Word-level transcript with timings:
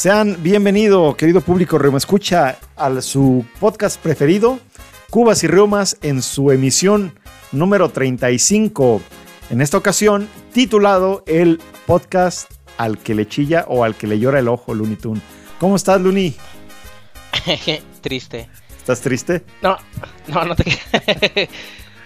Sean 0.00 0.42
bienvenidos, 0.42 1.14
querido 1.14 1.42
público 1.42 1.76
Reuma 1.76 1.98
Escucha, 1.98 2.56
a 2.74 3.02
su 3.02 3.44
podcast 3.60 4.00
preferido, 4.00 4.58
Cubas 5.10 5.44
y 5.44 5.46
Reumas, 5.46 5.98
en 6.00 6.22
su 6.22 6.50
emisión 6.52 7.12
número 7.52 7.90
35. 7.90 9.02
En 9.50 9.60
esta 9.60 9.76
ocasión, 9.76 10.26
titulado 10.54 11.22
el 11.26 11.60
podcast 11.84 12.50
Al 12.78 12.96
que 12.96 13.14
le 13.14 13.28
chilla 13.28 13.66
o 13.68 13.84
al 13.84 13.94
que 13.94 14.06
le 14.06 14.18
llora 14.18 14.38
el 14.38 14.48
ojo, 14.48 14.72
Looney 14.72 14.96
Tune. 14.96 15.20
¿Cómo 15.58 15.76
estás, 15.76 16.00
Looney? 16.00 16.34
triste. 18.00 18.48
¿Estás 18.78 19.02
triste? 19.02 19.44
No, 19.60 19.76
no, 20.28 20.46
no 20.46 20.56
te 20.56 20.64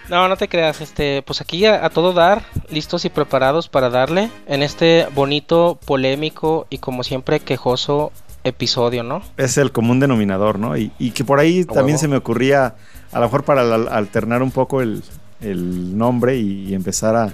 No, 0.09 0.27
no 0.27 0.37
te 0.37 0.47
creas, 0.47 0.81
este, 0.81 1.23
pues 1.23 1.41
aquí 1.41 1.65
a, 1.65 1.89
todo 1.89 2.13
dar, 2.13 2.43
listos 2.69 3.05
y 3.05 3.09
preparados 3.09 3.69
para 3.69 3.89
darle 3.89 4.29
en 4.47 4.61
este 4.61 5.07
bonito, 5.15 5.79
polémico 5.85 6.67
y 6.69 6.77
como 6.77 7.03
siempre 7.03 7.39
quejoso 7.39 8.11
episodio, 8.43 9.01
¿no? 9.01 9.23
Es 9.37 9.57
el 9.57 9.71
común 9.71 9.99
denominador, 9.99 10.59
¿no? 10.59 10.77
Y, 10.77 10.89
que 11.11 11.23
por 11.23 11.39
ahí 11.39 11.65
también 11.65 11.97
se 11.97 12.07
me 12.07 12.17
ocurría, 12.17 12.75
a 13.11 13.19
lo 13.19 13.25
mejor 13.25 13.43
para 13.43 13.61
alternar 13.61 14.43
un 14.43 14.51
poco 14.51 14.81
el, 14.81 15.01
nombre 15.41 16.37
y, 16.37 16.73
empezar 16.75 17.15
a, 17.15 17.33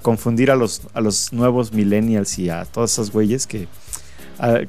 confundir 0.00 0.50
a 0.50 0.56
los, 0.56 0.82
a 0.94 1.00
los 1.00 1.32
nuevos 1.32 1.72
millennials 1.72 2.38
y 2.38 2.50
a 2.50 2.64
todas 2.64 2.92
esas 2.92 3.10
güeyes 3.10 3.46
que, 3.46 3.68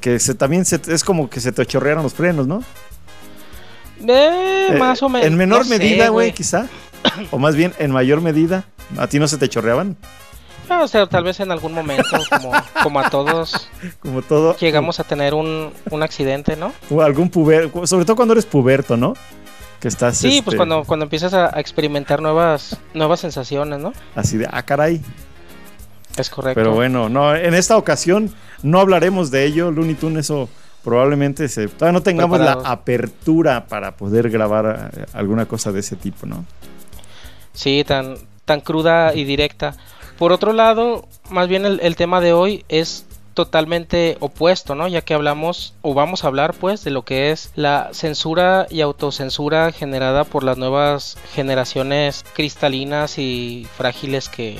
que 0.00 0.20
se, 0.20 0.34
también 0.34 0.64
se, 0.64 0.80
es 0.88 1.02
como 1.02 1.28
que 1.28 1.40
se 1.40 1.50
te 1.50 1.66
chorrearon 1.66 2.04
los 2.04 2.14
frenos, 2.14 2.46
¿no? 2.46 2.62
Eh, 4.06 4.68
eh, 4.70 4.76
más 4.78 5.02
o 5.02 5.08
menos. 5.08 5.26
En 5.26 5.36
menor 5.36 5.66
medida, 5.66 6.08
güey, 6.08 6.32
quizá. 6.32 6.68
o 7.30 7.38
más 7.38 7.56
bien, 7.56 7.72
en 7.78 7.90
mayor 7.90 8.20
medida. 8.20 8.64
¿A 8.98 9.06
ti 9.06 9.18
no 9.18 9.28
se 9.28 9.38
te 9.38 9.48
chorreaban? 9.48 9.96
No, 10.68 10.84
o 10.84 10.88
sea, 10.88 11.06
tal 11.06 11.24
vez 11.24 11.40
en 11.40 11.50
algún 11.50 11.72
momento, 11.72 12.18
como, 12.82 13.00
a 13.00 13.10
todos. 13.10 13.68
Como 14.00 14.22
todo. 14.22 14.56
Llegamos 14.56 14.98
a 14.98 15.04
tener 15.04 15.34
un, 15.34 15.72
accidente, 16.02 16.56
¿no? 16.56 16.72
O 16.90 17.02
algún 17.02 17.28
puberto, 17.28 17.86
sobre 17.86 18.04
todo 18.04 18.16
cuando 18.16 18.32
eres 18.32 18.46
puberto, 18.46 18.96
¿no? 18.96 19.14
Que 19.80 19.88
estás. 19.88 20.16
Sí, 20.16 20.40
pues 20.42 20.54
este, 20.54 20.56
cuando, 20.56 20.84
cuando 20.84 21.04
empiezas 21.04 21.34
a, 21.34 21.60
experimentar 21.60 22.22
nuevas, 22.22 22.78
nuevas 22.94 23.20
sensaciones, 23.20 23.78
¿no? 23.78 23.92
Así 24.14 24.38
de, 24.38 24.48
ah, 24.50 24.62
caray. 24.62 25.02
Es 26.16 26.30
correcto. 26.30 26.58
Pero 26.58 26.72
bueno, 26.72 27.08
no, 27.08 27.34
en 27.34 27.54
esta 27.54 27.76
ocasión 27.76 28.32
no 28.62 28.80
hablaremos 28.80 29.30
de 29.30 29.44
ello, 29.44 29.70
Looney 29.70 29.96
Tunes, 29.96 30.26
eso 30.26 30.48
probablemente 30.82 31.48
se, 31.48 31.66
todavía 31.68 31.98
no 31.98 32.02
tengamos 32.02 32.38
la 32.38 32.52
apertura 32.52 33.66
para 33.66 33.96
poder 33.96 34.30
grabar 34.30 34.90
eh, 34.96 35.06
alguna 35.14 35.46
cosa 35.46 35.72
de 35.72 35.80
ese 35.80 35.96
tipo, 35.96 36.26
¿no? 36.26 36.44
Sí, 37.54 37.84
tan, 37.84 38.16
tan 38.44 38.60
cruda 38.60 39.14
y 39.14 39.24
directa. 39.24 39.74
Por 40.18 40.32
otro 40.32 40.52
lado, 40.52 41.08
más 41.30 41.48
bien 41.48 41.64
el, 41.64 41.96
tema 41.96 42.20
de 42.20 42.32
hoy 42.32 42.64
es 42.68 43.06
totalmente 43.34 44.16
opuesto, 44.20 44.74
¿no? 44.74 44.86
Ya 44.86 45.00
que 45.00 45.14
hablamos 45.14 45.74
o 45.82 45.92
vamos 45.92 46.22
a 46.22 46.28
hablar 46.28 46.54
pues 46.54 46.84
de 46.84 46.90
lo 46.90 47.04
que 47.04 47.32
es 47.32 47.50
la 47.56 47.90
censura 47.92 48.68
y 48.70 48.80
autocensura 48.80 49.72
generada 49.72 50.22
por 50.22 50.44
las 50.44 50.56
nuevas 50.56 51.16
generaciones 51.32 52.24
cristalinas 52.34 53.18
y 53.18 53.66
frágiles 53.76 54.28
que 54.28 54.58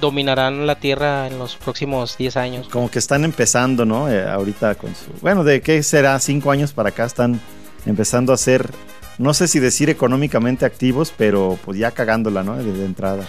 dominarán 0.00 0.66
la 0.66 0.76
Tierra 0.76 1.26
en 1.26 1.38
los 1.38 1.56
próximos 1.56 2.16
10 2.16 2.36
años. 2.36 2.68
Como 2.68 2.90
que 2.90 2.98
están 2.98 3.24
empezando, 3.24 3.84
¿no? 3.84 4.08
Eh, 4.08 4.28
ahorita 4.28 4.74
con 4.76 4.94
su... 4.94 5.10
Bueno, 5.20 5.42
¿de 5.44 5.60
qué 5.62 5.82
será? 5.82 6.18
Cinco 6.18 6.50
años 6.50 6.72
para 6.72 6.90
acá 6.90 7.04
están 7.04 7.40
empezando 7.86 8.32
a 8.32 8.36
ser, 8.36 8.70
no 9.18 9.34
sé 9.34 9.48
si 9.48 9.60
decir 9.60 9.90
económicamente 9.90 10.64
activos, 10.64 11.12
pero 11.16 11.58
pues 11.64 11.78
ya 11.78 11.90
cagándola, 11.90 12.42
¿no? 12.42 12.56
De 12.56 12.84
entrada. 12.84 13.26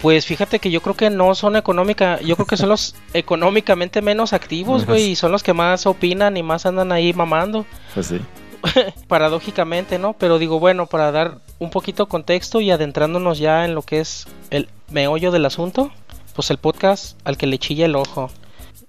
Pues 0.00 0.26
fíjate 0.26 0.58
que 0.58 0.70
yo 0.70 0.82
creo 0.82 0.94
que 0.94 1.08
no 1.08 1.34
son 1.34 1.56
económica, 1.56 2.20
yo 2.20 2.36
creo 2.36 2.46
que 2.46 2.56
son 2.56 2.68
los 2.68 2.94
económicamente 3.14 4.02
menos 4.02 4.32
activos, 4.32 4.86
güey, 4.86 5.10
y 5.10 5.16
son 5.16 5.32
los 5.32 5.42
que 5.42 5.54
más 5.54 5.86
opinan 5.86 6.36
y 6.36 6.42
más 6.42 6.66
andan 6.66 6.92
ahí 6.92 7.12
mamando. 7.12 7.64
Pues 7.94 8.08
sí. 8.08 8.20
Paradójicamente, 9.08 9.98
¿no? 9.98 10.12
Pero 10.14 10.38
digo, 10.38 10.60
bueno, 10.60 10.86
para 10.86 11.10
dar 11.10 11.38
un 11.58 11.70
poquito 11.70 12.06
contexto 12.06 12.60
y 12.60 12.70
adentrándonos 12.70 13.38
ya 13.38 13.64
en 13.64 13.74
lo 13.74 13.82
que 13.82 14.00
es 14.00 14.26
el 14.50 14.68
meollo 14.90 15.30
del 15.30 15.46
asunto, 15.46 15.90
pues 16.34 16.50
el 16.50 16.58
podcast 16.58 17.18
al 17.24 17.36
que 17.36 17.46
le 17.46 17.58
chilla 17.58 17.86
el 17.86 17.96
ojo. 17.96 18.30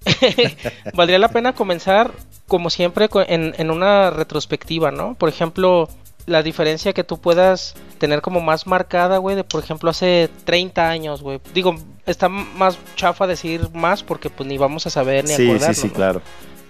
Valdría 0.94 1.20
la 1.20 1.30
pena 1.30 1.54
comenzar, 1.54 2.12
como 2.48 2.70
siempre, 2.70 3.10
en, 3.28 3.72
una 3.72 4.10
retrospectiva, 4.10 4.92
¿no? 4.92 5.16
Por 5.16 5.30
ejemplo, 5.30 5.90
la 6.26 6.44
diferencia 6.44 6.94
que 6.94 7.04
tú 7.04 7.20
puedas 7.20 7.76
tener 7.98 8.22
como 8.22 8.42
más 8.42 8.68
marcada, 8.68 9.18
güey, 9.18 9.36
de 9.36 9.44
por 9.44 9.64
ejemplo 9.64 9.90
hace 9.90 10.30
30 10.46 10.90
años, 10.90 11.22
güey. 11.22 11.40
Digo, 11.54 11.76
está 12.06 12.30
más 12.30 12.78
chafa 12.96 13.28
decir 13.28 13.70
más 13.74 14.04
porque 14.04 14.30
pues 14.30 14.48
ni 14.48 14.58
vamos 14.58 14.86
a 14.88 14.90
saber 14.90 15.26
ni 15.26 15.36
sí, 15.36 15.60
Sí, 15.60 15.74
sí, 15.74 15.90
claro 15.90 16.22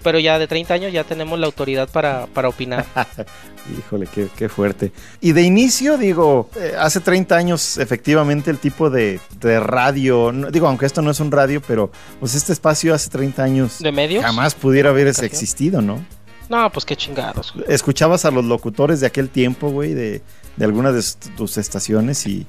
pero 0.06 0.20
ya 0.20 0.38
de 0.38 0.46
30 0.46 0.72
años 0.72 0.92
ya 0.92 1.02
tenemos 1.02 1.36
la 1.36 1.46
autoridad 1.46 1.88
para, 1.88 2.28
opinar. 2.48 2.86
Híjole, 3.76 4.06
qué, 4.06 4.48
fuerte. 4.48 4.92
Y 5.20 5.32
de 5.32 5.42
inicio, 5.42 5.98
digo, 5.98 6.48
eh, 6.54 6.74
hace 6.78 7.00
30 7.00 7.34
años 7.34 7.76
efectivamente 7.78 8.52
el 8.52 8.58
tipo 8.58 8.88
de, 8.88 9.18
radio, 9.42 10.30
digo, 10.52 10.68
aunque 10.68 10.86
esto 10.86 11.02
no 11.02 11.10
es 11.10 11.18
un 11.18 11.32
radio, 11.32 11.60
pero 11.66 11.90
pues 12.20 12.36
este 12.36 12.52
espacio 12.52 12.94
hace 12.94 13.10
30 13.10 13.42
años... 13.42 13.78
¿De 13.80 13.90
medios? 13.90 14.22
Jamás 14.22 14.54
pudiera 14.54 14.90
haber 14.90 15.08
existido, 15.08 15.82
¿no? 15.82 16.00
No, 16.48 16.70
pues 16.70 16.84
qué 16.84 16.96
chingados. 16.96 17.54
Escuchabas 17.68 18.24
a 18.24 18.30
los 18.30 18.44
locutores 18.44 19.00
de 19.00 19.06
aquel 19.06 19.28
tiempo, 19.28 19.70
güey, 19.70 19.94
de, 19.94 20.22
de 20.56 20.64
algunas 20.64 20.94
de 20.94 21.30
tus 21.36 21.58
estaciones 21.58 22.26
y, 22.26 22.46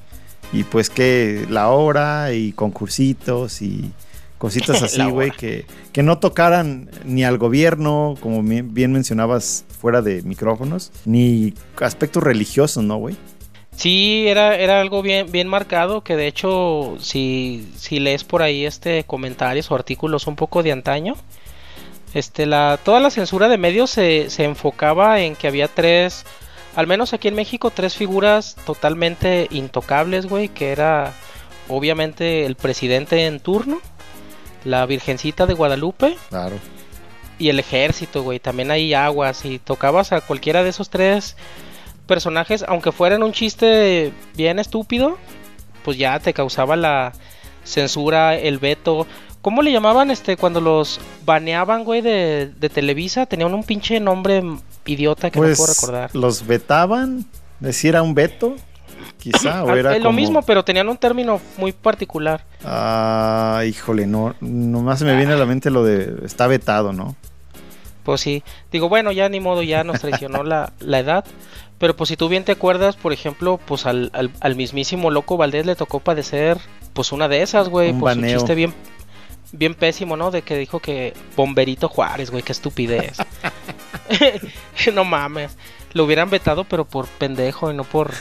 y 0.52 0.64
pues 0.64 0.90
que 0.90 1.46
la 1.50 1.68
hora 1.70 2.32
y 2.32 2.52
concursitos 2.52 3.60
y 3.62 3.92
cositas 4.38 4.82
así, 4.82 5.02
güey, 5.04 5.30
que, 5.32 5.66
que 5.92 6.02
no 6.02 6.18
tocaran 6.18 6.90
ni 7.04 7.24
al 7.24 7.38
gobierno, 7.38 8.14
como 8.20 8.42
bien 8.42 8.92
mencionabas, 8.92 9.64
fuera 9.80 10.00
de 10.00 10.22
micrófonos, 10.22 10.92
ni 11.04 11.54
aspectos 11.80 12.22
religiosos, 12.22 12.84
¿no, 12.84 12.96
güey? 12.96 13.16
Sí, 13.76 14.26
era, 14.26 14.56
era 14.56 14.80
algo 14.80 15.02
bien, 15.02 15.30
bien 15.30 15.46
marcado, 15.46 16.02
que 16.02 16.16
de 16.16 16.26
hecho, 16.26 16.96
si, 17.00 17.68
si 17.76 18.00
lees 18.00 18.24
por 18.24 18.42
ahí 18.42 18.64
este 18.64 19.04
comentarios 19.04 19.70
o 19.70 19.76
artículos 19.76 20.26
un 20.26 20.34
poco 20.34 20.64
de 20.64 20.72
antaño, 20.72 21.14
este, 22.14 22.46
la, 22.46 22.78
toda 22.82 23.00
la 23.00 23.10
censura 23.10 23.48
de 23.48 23.58
medios 23.58 23.90
se, 23.90 24.30
se 24.30 24.44
enfocaba 24.44 25.20
en 25.20 25.36
que 25.36 25.48
había 25.48 25.68
tres, 25.68 26.24
al 26.74 26.86
menos 26.86 27.12
aquí 27.12 27.28
en 27.28 27.34
México, 27.34 27.70
tres 27.70 27.96
figuras 27.96 28.56
totalmente 28.64 29.48
intocables, 29.50 30.26
güey, 30.26 30.48
que 30.48 30.72
era 30.72 31.12
obviamente 31.68 32.46
el 32.46 32.56
presidente 32.56 33.26
en 33.26 33.40
turno, 33.40 33.80
la 34.64 34.86
Virgencita 34.86 35.46
de 35.46 35.54
Guadalupe. 35.54 36.16
Claro. 36.30 36.56
Y 37.38 37.50
el 37.50 37.60
ejército, 37.60 38.22
güey. 38.22 38.40
También 38.40 38.70
hay 38.70 38.94
aguas. 38.94 39.44
Y 39.44 39.58
tocabas 39.58 40.12
a 40.12 40.20
cualquiera 40.20 40.64
de 40.64 40.70
esos 40.70 40.90
tres 40.90 41.36
personajes, 42.06 42.64
aunque 42.66 42.90
fueran 42.90 43.22
un 43.22 43.32
chiste 43.32 44.12
bien 44.34 44.58
estúpido, 44.58 45.18
pues 45.84 45.98
ya 45.98 46.18
te 46.18 46.32
causaba 46.32 46.74
la 46.74 47.12
censura, 47.62 48.34
el 48.34 48.58
veto. 48.58 49.06
¿Cómo 49.42 49.62
le 49.62 49.72
llamaban 49.72 50.10
este 50.10 50.36
cuando 50.36 50.60
los 50.60 51.00
baneaban, 51.24 51.84
güey, 51.84 52.00
de, 52.00 52.70
Televisa? 52.72 53.26
Tenían 53.26 53.54
un 53.54 53.62
pinche 53.62 54.00
nombre 54.00 54.42
idiota 54.84 55.30
que 55.30 55.38
no 55.38 55.46
puedo 55.46 55.56
pues, 55.56 55.76
recordar. 55.80 56.14
Los 56.14 56.46
vetaban, 56.46 57.24
decir 57.60 57.90
era 57.90 58.02
un 58.02 58.14
veto 58.14 58.56
quizá. 59.18 59.64
o 59.64 59.74
era 59.76 59.98
lo 59.98 60.12
mismo, 60.12 60.42
pero 60.42 60.64
tenían 60.64 60.88
un 60.88 60.96
término 60.96 61.40
muy 61.56 61.72
particular. 61.72 62.44
Ah, 62.64 63.62
híjole, 63.66 64.06
no, 64.06 64.34
nomás 64.40 65.02
me 65.02 65.16
viene 65.16 65.34
a 65.34 65.36
la 65.36 65.46
mente 65.46 65.70
lo 65.70 65.84
de 65.84 66.24
está 66.24 66.46
vetado, 66.46 66.92
¿no? 66.92 67.14
Pues 68.02 68.22
sí, 68.22 68.42
digo, 68.72 68.88
bueno, 68.88 69.12
ya 69.12 69.28
ni 69.28 69.38
modo, 69.38 69.62
ya 69.62 69.84
nos 69.84 70.00
traicionó 70.00 70.42
la, 70.42 70.72
la 70.80 70.98
edad. 70.98 71.24
Pero 71.78 71.94
pues 71.94 72.08
si 72.08 72.16
tú 72.16 72.28
bien 72.28 72.44
te 72.44 72.52
acuerdas, 72.52 72.96
por 72.96 73.12
ejemplo, 73.12 73.60
pues 73.64 73.86
al, 73.86 74.10
al, 74.12 74.56
mismísimo 74.56 75.10
Loco 75.10 75.36
Valdés 75.36 75.64
le 75.64 75.76
tocó 75.76 76.00
padecer 76.00 76.58
pues 76.92 77.12
una 77.12 77.28
de 77.28 77.42
esas, 77.42 77.68
güey. 77.68 77.92
Pues 77.92 78.16
un 78.16 78.26
chiste 78.26 78.56
bien, 78.56 78.74
bien 79.52 79.74
pésimo, 79.74 80.16
¿no? 80.16 80.30
De 80.30 80.42
que 80.42 80.56
dijo 80.56 80.80
que 80.80 81.14
Bomberito 81.36 81.88
Juárez, 81.88 82.30
güey, 82.30 82.42
qué 82.42 82.52
estupidez. 82.52 83.18
no 84.94 85.04
mames 85.04 85.56
lo 85.92 86.04
hubieran 86.04 86.30
vetado, 86.30 86.64
pero 86.64 86.84
por 86.84 87.06
pendejo 87.06 87.70
y 87.70 87.74
no 87.74 87.84
por. 87.84 88.12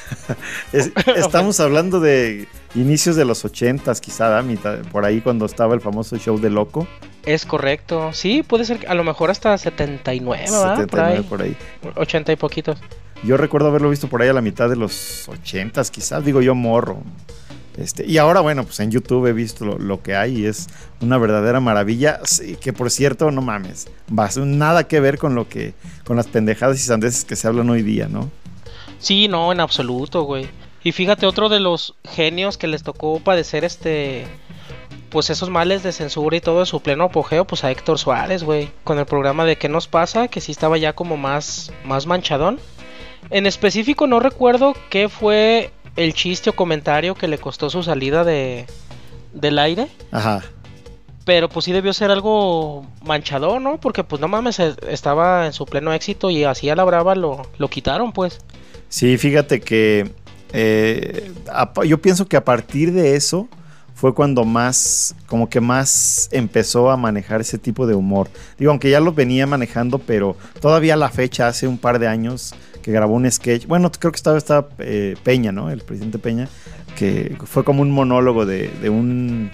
estamos 1.16 1.60
hablando 1.60 2.00
de 2.00 2.48
inicios 2.76 3.16
de 3.16 3.26
los 3.26 3.44
ochentas, 3.46 4.02
quizá, 4.02 4.42
mitad, 4.42 4.80
por 4.92 5.06
ahí 5.06 5.22
cuando 5.22 5.46
estaba 5.46 5.74
el 5.74 5.82
famoso 5.82 6.18
show 6.18 6.40
de 6.40 6.50
Loco. 6.50 6.88
Es 7.26 7.46
correcto, 7.46 8.14
sí, 8.14 8.42
puede 8.42 8.64
ser 8.64 8.88
a 8.88 8.94
lo 8.94 9.04
mejor 9.04 9.30
hasta 9.30 9.58
79, 9.58 10.48
79 10.48 10.88
por 10.88 11.02
ahí. 11.02 11.22
por 11.24 11.42
ahí. 11.42 11.58
80 11.96 12.32
y 12.32 12.36
poquitos. 12.38 12.80
Yo 13.24 13.36
recuerdo 13.36 13.68
haberlo 13.68 13.90
visto 13.90 14.08
por 14.08 14.22
ahí 14.22 14.30
a 14.30 14.34
la 14.34 14.42
mitad 14.42 14.70
de 14.70 14.76
los 14.76 15.28
ochentas, 15.28 15.92
quizás, 15.92 16.24
digo 16.24 16.42
yo 16.42 16.56
morro. 16.56 17.02
Este, 17.78 18.06
y 18.06 18.18
ahora, 18.18 18.42
bueno, 18.42 18.64
pues 18.64 18.80
en 18.80 18.90
YouTube 18.90 19.28
he 19.28 19.34
visto 19.34 19.64
lo, 19.64 20.02
que 20.02 20.16
hay 20.16 20.40
y 20.40 20.46
es 20.46 20.68
una 21.00 21.18
verdadera 21.18 21.60
maravilla. 21.60 22.20
que 22.60 22.74
por 22.74 22.90
cierto, 22.90 23.30
no 23.30 23.42
mames, 23.42 23.88
va 24.08 24.30
nada 24.46 24.88
que 24.88 25.00
ver 25.00 25.20
con 25.20 25.36
lo 25.36 25.48
que, 25.48 25.74
con 26.04 26.18
las 26.18 26.28
pendejadas 26.28 26.80
y 26.80 26.84
sandeces 26.84 27.24
que 27.24 27.36
se 27.36 27.48
hablan 27.48 27.70
hoy 27.70 27.84
día, 27.84 28.08
¿no? 28.08 28.32
Sí, 29.00 29.28
no, 29.28 29.52
en 29.52 29.60
absoluto, 29.60 30.24
güey. 30.24 30.48
Y 30.84 30.92
fíjate, 30.92 31.28
otro 31.28 31.50
de 31.50 31.60
los 31.60 31.96
genios 32.04 32.58
que 32.58 32.68
les 32.68 32.82
tocó 32.82 33.20
padecer 33.20 33.64
este, 33.64 34.26
pues 35.10 35.30
esos 35.30 35.50
males 35.50 35.84
de 35.84 35.92
censura 35.92 36.38
y 36.38 36.42
todo 36.42 36.62
en 36.62 36.66
su 36.66 36.82
pleno 36.82 37.06
apogeo, 37.06 37.46
pues 37.46 37.64
a 37.64 37.72
Héctor 37.72 38.00
Suárez, 38.00 38.44
güey, 38.44 38.72
con 38.84 38.98
el 38.98 39.06
programa 39.06 39.46
de 39.46 39.58
¿Qué 39.58 39.70
nos 39.70 39.88
pasa? 39.88 40.28
Que 40.28 40.42
sí 40.42 40.52
estaba 40.52 40.78
ya 40.78 40.94
como 40.94 41.18
más, 41.18 41.72
más 41.84 42.08
manchadón. 42.08 42.60
En 43.30 43.46
específico 43.46 44.08
no 44.08 44.20
recuerdo 44.20 44.74
qué 44.90 45.10
fue 45.10 45.72
el 45.98 46.14
chiste 46.14 46.50
o 46.50 46.56
comentario 46.56 47.16
que 47.16 47.28
le 47.28 47.38
costó 47.38 47.70
su 47.70 47.84
salida 47.84 48.24
de, 48.24 48.66
del 49.34 49.60
aire. 49.60 49.90
Ajá. 50.12 50.44
Pero 51.26 51.50
pues 51.50 51.66
sí 51.66 51.74
debió 51.74 51.92
ser 51.92 52.10
algo 52.10 52.86
manchador, 53.04 53.60
¿no? 53.60 53.80
Porque 53.82 54.06
pues 54.06 54.22
no 54.22 54.30
mames, 54.30 54.60
e, 54.60 54.74
estaba 54.90 55.46
en 55.46 55.52
su 55.52 55.66
pleno 55.66 55.92
éxito 55.92 56.30
y 56.30 56.46
así 56.46 56.70
a 56.70 56.76
la 56.76 56.86
brava 56.86 57.16
lo, 57.16 57.42
lo 57.58 57.68
quitaron, 57.68 58.14
pues. 58.14 58.40
Sí, 58.88 59.18
fíjate 59.18 59.60
que 59.60 60.10
eh, 60.54 61.32
yo 61.86 62.02
pienso 62.02 62.28
que 62.28 62.38
a 62.38 62.46
partir 62.46 62.94
de 62.94 63.16
eso 63.16 63.50
fue 63.98 64.14
cuando 64.14 64.46
más, 64.46 65.16
como 65.26 65.50
que 65.50 65.60
más 65.60 66.30
empezó 66.32 66.92
a 66.92 66.98
manejar 66.98 67.42
ese 67.42 67.58
tipo 67.58 67.88
de 67.88 67.96
humor. 67.96 68.30
Digo, 68.60 68.70
aunque 68.70 68.92
ya 68.92 69.00
lo 69.00 69.12
venía 69.12 69.48
manejando, 69.48 69.98
pero 69.98 70.38
todavía 70.62 70.94
a 70.94 70.98
la 70.98 71.10
fecha, 71.10 71.48
hace 71.48 71.68
un 71.68 71.80
par 71.80 71.98
de 71.98 72.08
años, 72.08 72.54
que 72.84 72.92
grabó 72.92 73.16
un 73.16 73.30
sketch. 73.30 73.66
Bueno, 73.66 73.92
creo 73.92 74.12
que 74.12 74.18
estaba, 74.18 74.38
estaba 74.38 74.68
eh, 74.78 75.16
Peña, 75.24 75.52
¿no? 75.52 75.72
El 75.72 75.82
presidente 75.82 76.20
Peña, 76.20 76.48
que 76.96 77.36
fue 77.46 77.64
como 77.64 77.82
un 77.82 77.90
monólogo 77.90 78.46
de, 78.46 78.70
de 78.84 78.92
un 78.92 79.50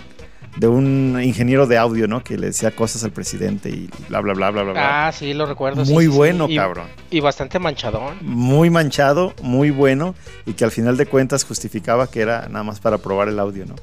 de 0.57 0.67
un 0.67 1.19
ingeniero 1.23 1.65
de 1.65 1.77
audio, 1.77 2.09
¿no? 2.09 2.21
Que 2.21 2.37
le 2.37 2.47
decía 2.47 2.71
cosas 2.71 3.05
al 3.05 3.11
presidente 3.11 3.69
y 3.69 3.89
bla, 4.09 4.19
bla, 4.19 4.33
bla, 4.33 4.51
bla, 4.51 4.63
bla. 4.63 5.07
Ah, 5.07 5.11
sí, 5.13 5.33
lo 5.33 5.45
recuerdo. 5.45 5.85
Muy 5.85 6.07
bueno, 6.07 6.49
cabrón. 6.53 6.87
Y 7.09 7.21
bastante 7.21 7.59
manchadón. 7.59 8.17
Muy 8.19 8.69
manchado, 8.69 9.33
muy 9.41 9.71
bueno 9.71 10.15
y 10.45 10.51
que 10.51 10.65
al 10.65 10.71
final 10.71 10.97
de 10.97 11.05
cuentas 11.05 11.45
justificaba 11.45 12.11
que 12.11 12.19
era 12.19 12.49
nada 12.49 12.65
más 12.65 12.81
para 12.81 12.97
probar 12.97 13.29
el 13.29 13.39
audio, 13.39 13.65
¿no? 13.65 13.75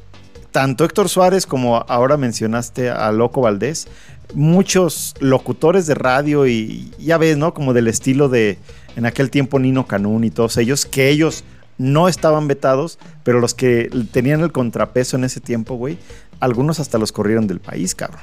Tanto 0.52 0.84
Héctor 0.84 1.08
Suárez 1.08 1.46
como 1.46 1.84
ahora 1.88 2.16
mencionaste 2.16 2.90
a 2.90 3.12
Loco 3.12 3.40
Valdés, 3.40 3.88
muchos 4.34 5.14
locutores 5.20 5.86
de 5.86 5.94
radio 5.94 6.46
y 6.46 6.90
ya 6.98 7.18
ves, 7.18 7.36
¿no? 7.36 7.54
Como 7.54 7.72
del 7.72 7.88
estilo 7.88 8.28
de 8.28 8.58
en 8.96 9.06
aquel 9.06 9.30
tiempo 9.30 9.58
Nino 9.58 9.86
Canún 9.86 10.24
y 10.24 10.30
todos 10.30 10.56
ellos, 10.56 10.86
que 10.86 11.08
ellos 11.08 11.44
no 11.78 12.08
estaban 12.08 12.48
vetados, 12.48 12.98
pero 13.22 13.40
los 13.40 13.54
que 13.54 13.88
tenían 14.12 14.40
el 14.40 14.52
contrapeso 14.52 15.16
en 15.16 15.24
ese 15.24 15.40
tiempo, 15.40 15.76
güey, 15.76 15.98
algunos 16.40 16.80
hasta 16.80 16.98
los 16.98 17.12
corrieron 17.12 17.46
del 17.46 17.60
país, 17.60 17.94
cabrón. 17.94 18.22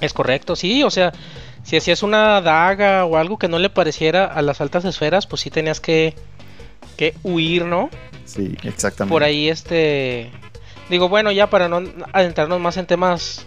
Es 0.00 0.12
correcto, 0.12 0.54
sí, 0.54 0.82
o 0.82 0.90
sea, 0.90 1.12
si 1.62 1.76
hacías 1.76 2.02
una 2.02 2.40
daga 2.40 3.04
o 3.04 3.16
algo 3.16 3.38
que 3.38 3.48
no 3.48 3.58
le 3.58 3.70
pareciera 3.70 4.24
a 4.24 4.42
las 4.42 4.60
altas 4.60 4.84
esferas, 4.84 5.26
pues 5.26 5.42
sí 5.42 5.50
tenías 5.50 5.80
que, 5.80 6.14
que 6.96 7.14
huir, 7.22 7.64
¿no? 7.64 7.90
Sí, 8.24 8.56
exactamente. 8.62 9.12
Por 9.12 9.22
ahí, 9.22 9.48
este. 9.48 10.30
Digo, 10.88 11.08
bueno, 11.08 11.30
ya 11.32 11.48
para 11.48 11.68
no 11.68 11.82
adentrarnos 12.12 12.60
más 12.60 12.76
en 12.76 12.86
temas 12.86 13.46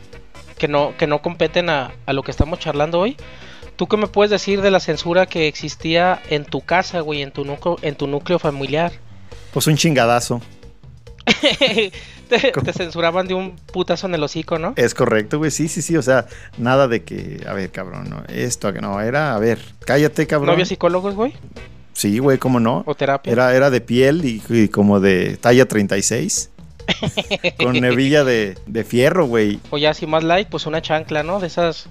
que 0.57 0.67
no, 0.67 0.93
que 0.97 1.07
no 1.07 1.21
competen 1.21 1.69
a, 1.69 1.91
a 2.05 2.13
lo 2.13 2.23
que 2.23 2.31
estamos 2.31 2.59
charlando 2.59 2.99
hoy. 2.99 3.17
¿Tú 3.75 3.87
qué 3.87 3.97
me 3.97 4.07
puedes 4.07 4.29
decir 4.29 4.61
de 4.61 4.69
la 4.69 4.79
censura 4.79 5.25
que 5.25 5.47
existía 5.47 6.21
en 6.29 6.45
tu 6.45 6.61
casa, 6.61 6.99
güey, 6.99 7.21
en 7.21 7.31
tu 7.31 7.45
núcleo, 7.45 7.77
en 7.81 7.95
tu 7.95 8.05
núcleo 8.05 8.37
familiar? 8.37 8.91
Pues 9.53 9.65
un 9.67 9.75
chingadazo. 9.75 10.41
te, 12.29 12.73
censuraban 12.73 13.27
de 13.27 13.33
un 13.33 13.55
putazo 13.55 14.07
en 14.07 14.15
el 14.15 14.23
hocico, 14.23 14.57
¿no? 14.57 14.73
Es 14.75 14.93
correcto, 14.93 15.37
güey. 15.37 15.51
Sí, 15.51 15.67
sí, 15.67 15.81
sí. 15.81 15.97
O 15.97 16.01
sea, 16.01 16.27
nada 16.57 16.87
de 16.87 17.03
que, 17.03 17.41
a 17.47 17.53
ver, 17.53 17.71
cabrón, 17.71 18.09
no, 18.09 18.23
esto, 18.27 18.71
no, 18.73 19.01
era, 19.01 19.35
a 19.35 19.39
ver, 19.39 19.59
cállate, 19.85 20.27
cabrón. 20.27 20.47
¿No 20.47 20.53
había 20.53 20.65
psicólogos, 20.65 21.15
güey? 21.15 21.33
Sí, 21.93 22.19
güey, 22.19 22.37
¿cómo 22.37 22.59
no? 22.59 22.83
¿O 22.85 22.95
terapia? 22.95 23.31
Era, 23.31 23.55
era 23.55 23.69
de 23.69 23.81
piel 23.81 24.23
y, 24.23 24.69
como 24.69 24.99
de 24.99 25.37
talla 25.37 25.67
36. 25.67 26.49
con 27.57 27.73
nevilla 27.73 28.23
de, 28.23 28.57
de 28.65 28.83
fierro, 28.83 29.25
güey. 29.25 29.59
O 29.69 29.77
ya, 29.77 29.93
si 29.93 30.07
más 30.07 30.23
light, 30.23 30.47
pues 30.47 30.65
una 30.65 30.81
chancla, 30.81 31.23
¿no? 31.23 31.39
De 31.39 31.47
esas 31.47 31.87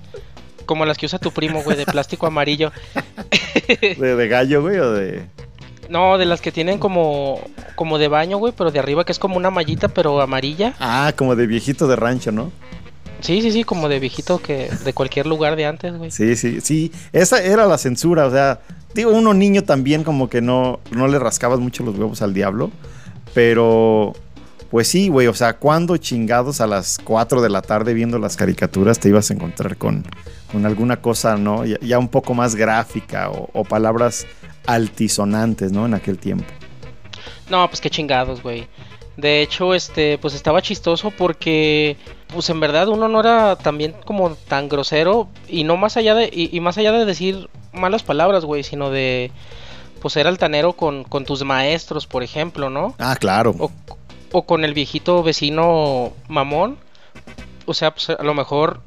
como 0.66 0.86
las 0.86 0.98
que 0.98 1.06
usa 1.06 1.18
tu 1.18 1.32
primo, 1.32 1.62
güey, 1.62 1.76
de 1.76 1.84
plástico 1.84 2.26
amarillo. 2.26 2.70
¿De, 3.68 4.14
de 4.14 4.28
gallo, 4.28 4.62
güey, 4.62 4.78
o 4.78 4.92
de...? 4.92 5.24
No, 5.88 6.16
de 6.16 6.24
las 6.24 6.40
que 6.40 6.52
tienen 6.52 6.78
como, 6.78 7.40
como 7.74 7.98
de 7.98 8.06
baño, 8.06 8.38
güey, 8.38 8.54
pero 8.56 8.70
de 8.70 8.78
arriba 8.78 9.04
que 9.04 9.10
es 9.10 9.18
como 9.18 9.36
una 9.36 9.50
mallita, 9.50 9.88
pero 9.88 10.20
amarilla. 10.20 10.74
Ah, 10.78 11.12
como 11.16 11.34
de 11.34 11.48
viejito 11.48 11.88
de 11.88 11.96
rancho, 11.96 12.30
¿no? 12.30 12.52
Sí, 13.20 13.42
sí, 13.42 13.50
sí, 13.50 13.64
como 13.64 13.88
de 13.88 13.98
viejito 13.98 14.38
que 14.40 14.70
de 14.84 14.92
cualquier 14.92 15.26
lugar 15.26 15.56
de 15.56 15.66
antes, 15.66 15.96
güey. 15.96 16.12
Sí, 16.12 16.36
sí, 16.36 16.60
sí. 16.60 16.92
Esa 17.12 17.42
era 17.42 17.66
la 17.66 17.76
censura, 17.76 18.26
o 18.26 18.30
sea, 18.30 18.60
digo, 18.94 19.10
uno 19.10 19.34
niño 19.34 19.64
también 19.64 20.04
como 20.04 20.30
que 20.30 20.40
no, 20.40 20.78
no 20.92 21.08
le 21.08 21.18
rascabas 21.18 21.58
mucho 21.58 21.82
los 21.82 21.98
huevos 21.98 22.22
al 22.22 22.32
diablo, 22.32 22.70
pero 23.34 24.14
pues 24.70 24.86
sí, 24.86 25.08
güey, 25.08 25.26
o 25.26 25.34
sea, 25.34 25.56
¿cuándo 25.56 25.96
chingados 25.96 26.60
a 26.60 26.66
las 26.66 26.98
4 27.02 27.42
de 27.42 27.50
la 27.50 27.60
tarde 27.60 27.92
viendo 27.92 28.18
las 28.18 28.36
caricaturas 28.36 29.00
te 29.00 29.08
ibas 29.08 29.30
a 29.30 29.34
encontrar 29.34 29.76
con, 29.76 30.04
con 30.52 30.64
alguna 30.64 31.00
cosa, 31.00 31.36
¿no? 31.36 31.64
Ya, 31.64 31.98
un 31.98 32.08
poco 32.08 32.34
más 32.34 32.54
gráfica 32.54 33.30
o, 33.30 33.64
palabras 33.64 34.26
altisonantes, 34.66 35.72
¿no? 35.72 35.86
En 35.86 35.94
aquel 35.94 36.18
tiempo. 36.18 36.44
No, 37.50 37.66
pues 37.68 37.80
qué 37.80 37.90
chingados, 37.90 38.42
güey. 38.42 38.68
De 39.16 39.42
hecho, 39.42 39.74
este, 39.74 40.18
pues 40.18 40.34
estaba 40.34 40.62
chistoso 40.62 41.10
porque, 41.10 41.96
pues 42.28 42.48
en 42.48 42.60
verdad 42.60 42.88
uno 42.88 43.08
no 43.08 43.20
era 43.20 43.56
también 43.56 43.94
como 44.04 44.30
tan 44.30 44.68
grosero 44.68 45.28
y 45.48 45.64
no 45.64 45.76
más 45.76 45.96
allá 45.96 46.14
de, 46.14 46.30
y, 46.32 46.58
más 46.60 46.78
allá 46.78 46.92
de 46.92 47.04
decir 47.04 47.50
malas 47.72 48.04
palabras, 48.04 48.44
güey, 48.44 48.62
sino 48.62 48.88
de, 48.90 49.32
pues 50.00 50.14
ser 50.14 50.28
altanero 50.28 50.74
con, 50.74 51.02
con 51.02 51.24
tus 51.24 51.44
maestros, 51.44 52.06
por 52.06 52.22
ejemplo, 52.22 52.70
¿no? 52.70 52.94
Ah, 52.98 53.16
claro. 53.18 53.54
O, 53.58 53.70
o 54.32 54.42
con 54.42 54.64
el 54.64 54.74
viejito 54.74 55.22
vecino 55.22 56.12
mamón. 56.28 56.78
O 57.66 57.74
sea, 57.74 57.92
pues 57.92 58.10
a 58.10 58.22
lo 58.22 58.34
mejor 58.34 58.80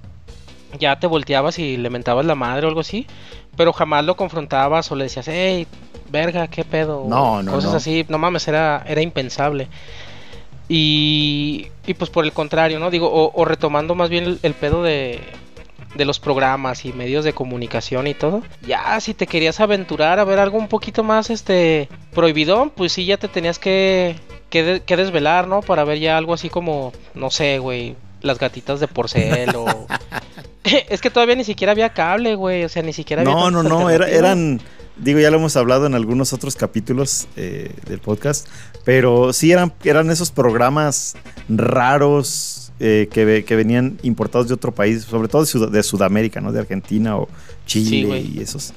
ya 0.80 1.00
te 1.00 1.08
volteabas 1.08 1.60
y 1.60 1.78
le 1.78 1.90
mentabas 1.90 2.26
la 2.26 2.36
madre 2.36 2.66
o 2.66 2.70
algo 2.70 2.82
así, 2.82 3.08
pero 3.56 3.74
jamás 3.74 4.04
lo 4.06 4.16
confrontabas 4.16 4.92
o 4.92 4.96
le 4.96 5.06
decías, 5.06 5.28
hey, 5.28 5.68
verga, 6.10 6.48
qué 6.48 6.64
pedo. 6.64 7.06
No, 7.08 7.44
no. 7.44 7.52
Cosas 7.52 7.74
así, 7.74 8.06
no 8.10 8.18
mames, 8.18 8.48
era, 8.48 8.84
era 8.88 9.02
impensable. 9.02 9.68
Y, 10.70 11.68
y 11.86 11.94
pues 11.94 12.10
por 12.10 12.26
el 12.26 12.32
contrario, 12.32 12.80
¿no? 12.80 12.90
Digo, 12.90 13.10
o, 13.12 13.46
retomando 13.46 13.96
más 13.96 14.10
bien 14.10 14.40
el, 14.42 14.54
pedo 14.54 14.82
de, 14.82 15.20
de 15.96 16.06
los 16.06 16.20
programas 16.20 16.86
y 16.86 16.94
medios 16.94 17.26
de 17.26 17.34
comunicación 17.34 18.08
y 18.08 18.14
todo. 18.14 18.42
Ya, 18.66 19.00
si 19.00 19.14
te 19.14 19.28
querías 19.28 19.60
aventurar 19.60 20.20
a 20.20 20.24
ver 20.24 20.40
algo 20.40 20.58
un 20.58 20.70
poquito 20.70 21.04
más 21.04 21.30
este 21.30 21.90
prohibidón, 22.14 22.70
pues 22.70 22.94
sí, 22.94 23.06
ya 23.06 23.18
te 23.18 23.28
tenías 23.28 23.60
que, 23.60 24.16
que, 24.54 24.84
que 24.86 24.98
desvelar, 24.98 25.48
¿no? 25.48 25.64
Para 25.64 25.84
ver 25.84 25.98
ya 25.98 26.16
algo 26.16 26.36
así 26.36 26.48
como, 26.48 26.94
no 27.16 27.32
sé, 27.32 27.58
güey, 27.58 27.96
las 28.22 28.38
gatitas 28.38 28.80
de 28.80 28.88
porcel 28.88 29.50
o 29.56 29.66
es 30.64 31.02
que 31.02 31.10
todavía 31.10 31.36
ni 31.36 31.44
siquiera 31.44 31.72
había 31.72 31.90
cable, 31.90 32.36
güey. 32.36 32.64
O 32.64 32.70
sea, 32.70 32.84
ni 32.84 32.94
siquiera 32.94 33.24
había. 33.24 33.34
No, 33.34 33.50
no, 33.50 33.64
no. 33.64 33.90
eran. 33.90 34.62
Digo, 34.96 35.20
ya 35.20 35.32
lo 35.32 35.38
hemos 35.38 35.58
hablado 35.58 35.88
en 35.88 35.96
algunos 35.96 36.34
otros 36.34 36.56
capítulos 36.56 37.28
eh, 37.36 37.72
del 37.88 37.98
podcast. 37.98 38.48
Pero 38.86 39.34
sí 39.34 39.52
eran, 39.52 39.74
eran 39.84 40.12
esos 40.12 40.30
programas 40.30 41.16
raros 41.50 42.72
eh, 42.80 43.10
que, 43.12 43.44
que, 43.44 43.56
venían 43.56 43.98
importados 44.04 44.50
de 44.50 44.54
otro 44.54 44.72
país, 44.72 45.02
sobre 45.02 45.30
todo 45.30 45.46
de, 45.68 45.82
Sudamérica, 45.82 46.42
¿no? 46.42 46.52
De 46.52 46.60
Argentina 46.60 47.18
o 47.18 47.28
Chile 47.66 48.20
y 48.20 48.40
esos. 48.40 48.72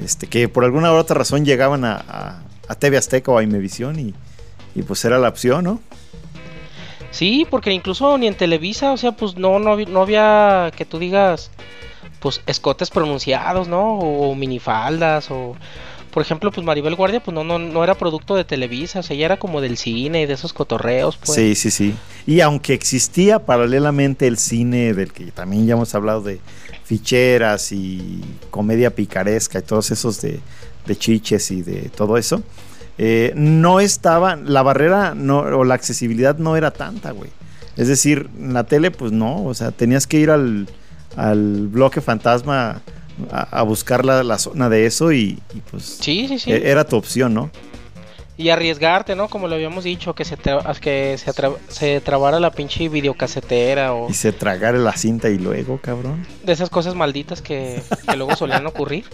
Este, 0.00 0.26
que 0.26 0.48
por 0.48 0.64
alguna 0.64 0.92
u 0.92 0.96
otra 0.96 1.14
razón 1.18 1.44
llegaban 1.44 1.84
a, 1.84 2.42
a, 2.66 2.74
TV 2.74 2.96
Azteca 2.96 3.30
o 3.30 3.38
a 3.38 3.44
Imevisión 3.44 4.00
y, 4.00 4.12
y 4.74 4.82
pues 4.82 5.04
era 5.04 5.18
la 5.18 5.28
opción, 5.28 5.64
¿no? 5.64 5.80
Sí, 7.10 7.46
porque 7.50 7.72
incluso 7.72 8.16
ni 8.18 8.26
en 8.26 8.34
Televisa, 8.34 8.92
o 8.92 8.96
sea, 8.96 9.12
pues 9.12 9.36
no, 9.36 9.58
no, 9.58 9.76
no 9.76 10.02
había 10.02 10.70
que 10.76 10.84
tú 10.84 10.98
digas, 10.98 11.50
pues 12.20 12.40
escotes 12.46 12.90
pronunciados, 12.90 13.66
¿no? 13.66 13.98
O, 13.98 14.34
minifaldas, 14.34 15.30
o 15.30 15.56
por 16.12 16.22
ejemplo, 16.22 16.50
pues 16.52 16.64
Maribel 16.64 16.94
Guardia, 16.94 17.20
pues 17.20 17.34
no, 17.34 17.42
no, 17.42 17.58
no 17.58 17.82
era 17.82 17.94
producto 17.94 18.36
de 18.36 18.44
Televisa, 18.44 19.00
o 19.00 19.02
sea, 19.02 19.16
ella 19.16 19.26
era 19.26 19.38
como 19.38 19.60
del 19.60 19.76
cine 19.76 20.22
y 20.22 20.26
de 20.26 20.34
esos 20.34 20.52
cotorreos, 20.52 21.16
pues. 21.16 21.34
Sí, 21.34 21.54
sí, 21.54 21.70
sí. 21.70 21.94
Y 22.26 22.40
aunque 22.40 22.74
existía 22.74 23.40
paralelamente 23.40 24.26
el 24.26 24.36
cine 24.36 24.94
del 24.94 25.12
que 25.12 25.32
también 25.32 25.66
ya 25.66 25.74
hemos 25.74 25.94
hablado 25.94 26.22
de 26.22 26.40
ficheras 26.84 27.72
y 27.72 28.20
comedia 28.50 28.94
picaresca 28.94 29.60
y 29.60 29.62
todos 29.62 29.90
esos 29.90 30.20
de, 30.20 30.40
de 30.86 30.96
chiches 30.96 31.50
y 31.50 31.62
de 31.62 31.88
todo 31.88 32.16
eso, 32.16 32.42
eh, 33.02 33.32
no 33.34 33.80
estaba, 33.80 34.36
la 34.36 34.60
barrera 34.60 35.14
no, 35.14 35.38
o 35.38 35.64
la 35.64 35.72
accesibilidad 35.72 36.36
no 36.36 36.58
era 36.58 36.70
tanta, 36.70 37.12
güey. 37.12 37.30
Es 37.78 37.88
decir, 37.88 38.28
en 38.38 38.52
la 38.52 38.64
tele, 38.64 38.90
pues 38.90 39.10
no, 39.10 39.42
o 39.46 39.54
sea, 39.54 39.70
tenías 39.70 40.06
que 40.06 40.18
ir 40.18 40.30
al, 40.30 40.66
bloque 41.68 42.02
fantasma 42.02 42.82
a, 43.30 43.62
buscar 43.62 44.04
la, 44.04 44.36
zona 44.36 44.68
de 44.68 44.84
eso 44.84 45.12
y, 45.12 45.38
pues 45.70 45.98
sí, 46.02 46.28
sí, 46.28 46.38
sí. 46.38 46.52
E, 46.52 46.70
era 46.70 46.84
tu 46.84 46.96
opción, 46.96 47.32
¿no? 47.32 47.50
Y 48.36 48.50
arriesgarte, 48.50 49.16
¿no? 49.16 49.28
Como 49.28 49.48
lo 49.48 49.54
habíamos 49.54 49.84
dicho, 49.84 50.14
que 50.14 50.26
se, 50.26 50.36
que 50.82 51.16
se, 51.16 51.32
se 51.68 52.00
trabara 52.02 52.38
la 52.38 52.50
pinche 52.50 52.90
videocasetera 52.90 53.94
o... 53.94 54.10
Y 54.10 54.14
se 54.14 54.32
tragara 54.32 54.76
la 54.76 54.94
cinta 54.94 55.30
y 55.30 55.38
luego, 55.38 55.80
cabrón. 55.80 56.26
De 56.44 56.52
esas 56.52 56.68
cosas 56.68 56.94
malditas 56.94 57.40
que, 57.40 57.80
que 58.06 58.16
luego 58.18 58.36
solían 58.36 58.66
ocurrir. 58.66 59.06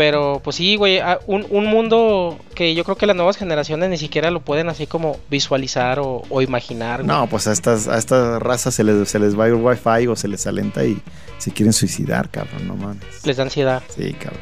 Pero 0.00 0.40
pues 0.42 0.56
sí, 0.56 0.76
güey, 0.76 0.98
un, 1.26 1.46
un, 1.50 1.66
mundo 1.66 2.38
que 2.54 2.74
yo 2.74 2.84
creo 2.84 2.96
que 2.96 3.04
las 3.04 3.14
nuevas 3.14 3.36
generaciones 3.36 3.90
ni 3.90 3.98
siquiera 3.98 4.30
lo 4.30 4.40
pueden 4.40 4.70
así 4.70 4.86
como 4.86 5.18
visualizar 5.28 6.00
o, 6.00 6.40
imaginar. 6.40 7.04
No, 7.04 7.26
pues 7.26 7.46
a 7.46 7.52
estas, 7.52 7.86
a 7.86 7.98
estas 7.98 8.40
razas 8.40 8.74
se 8.74 8.82
les, 8.82 9.10
se 9.10 9.18
les 9.18 9.38
va 9.38 9.46
el 9.46 9.56
wifi 9.56 10.06
o 10.06 10.16
se 10.16 10.26
les 10.26 10.46
alenta 10.46 10.86
y 10.86 10.98
se 11.36 11.50
quieren 11.50 11.74
suicidar, 11.74 12.30
cabrón, 12.30 12.66
no 12.66 12.76
mames. 12.76 13.26
Les 13.26 13.36
da 13.36 13.42
ansiedad. 13.42 13.82
Sí, 13.94 14.14
cabrón. 14.14 14.40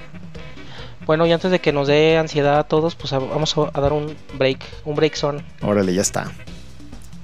Bueno, 1.07 1.27
y 1.27 1.33
antes 1.33 1.51
de 1.51 1.59
que 1.59 1.73
nos 1.73 1.89
dé 1.89 2.19
ansiedad 2.19 2.61
a 2.61 2.63
todos, 2.63 2.95
pues 2.95 3.11
vamos 3.11 3.57
a 3.59 3.81
dar 3.81 3.93
un 3.93 4.15
break, 4.35 4.65
un 4.85 4.95
break 4.95 5.17
son. 5.17 5.43
Órale, 5.61 5.93
ya 5.93 6.03
está. 6.03 6.31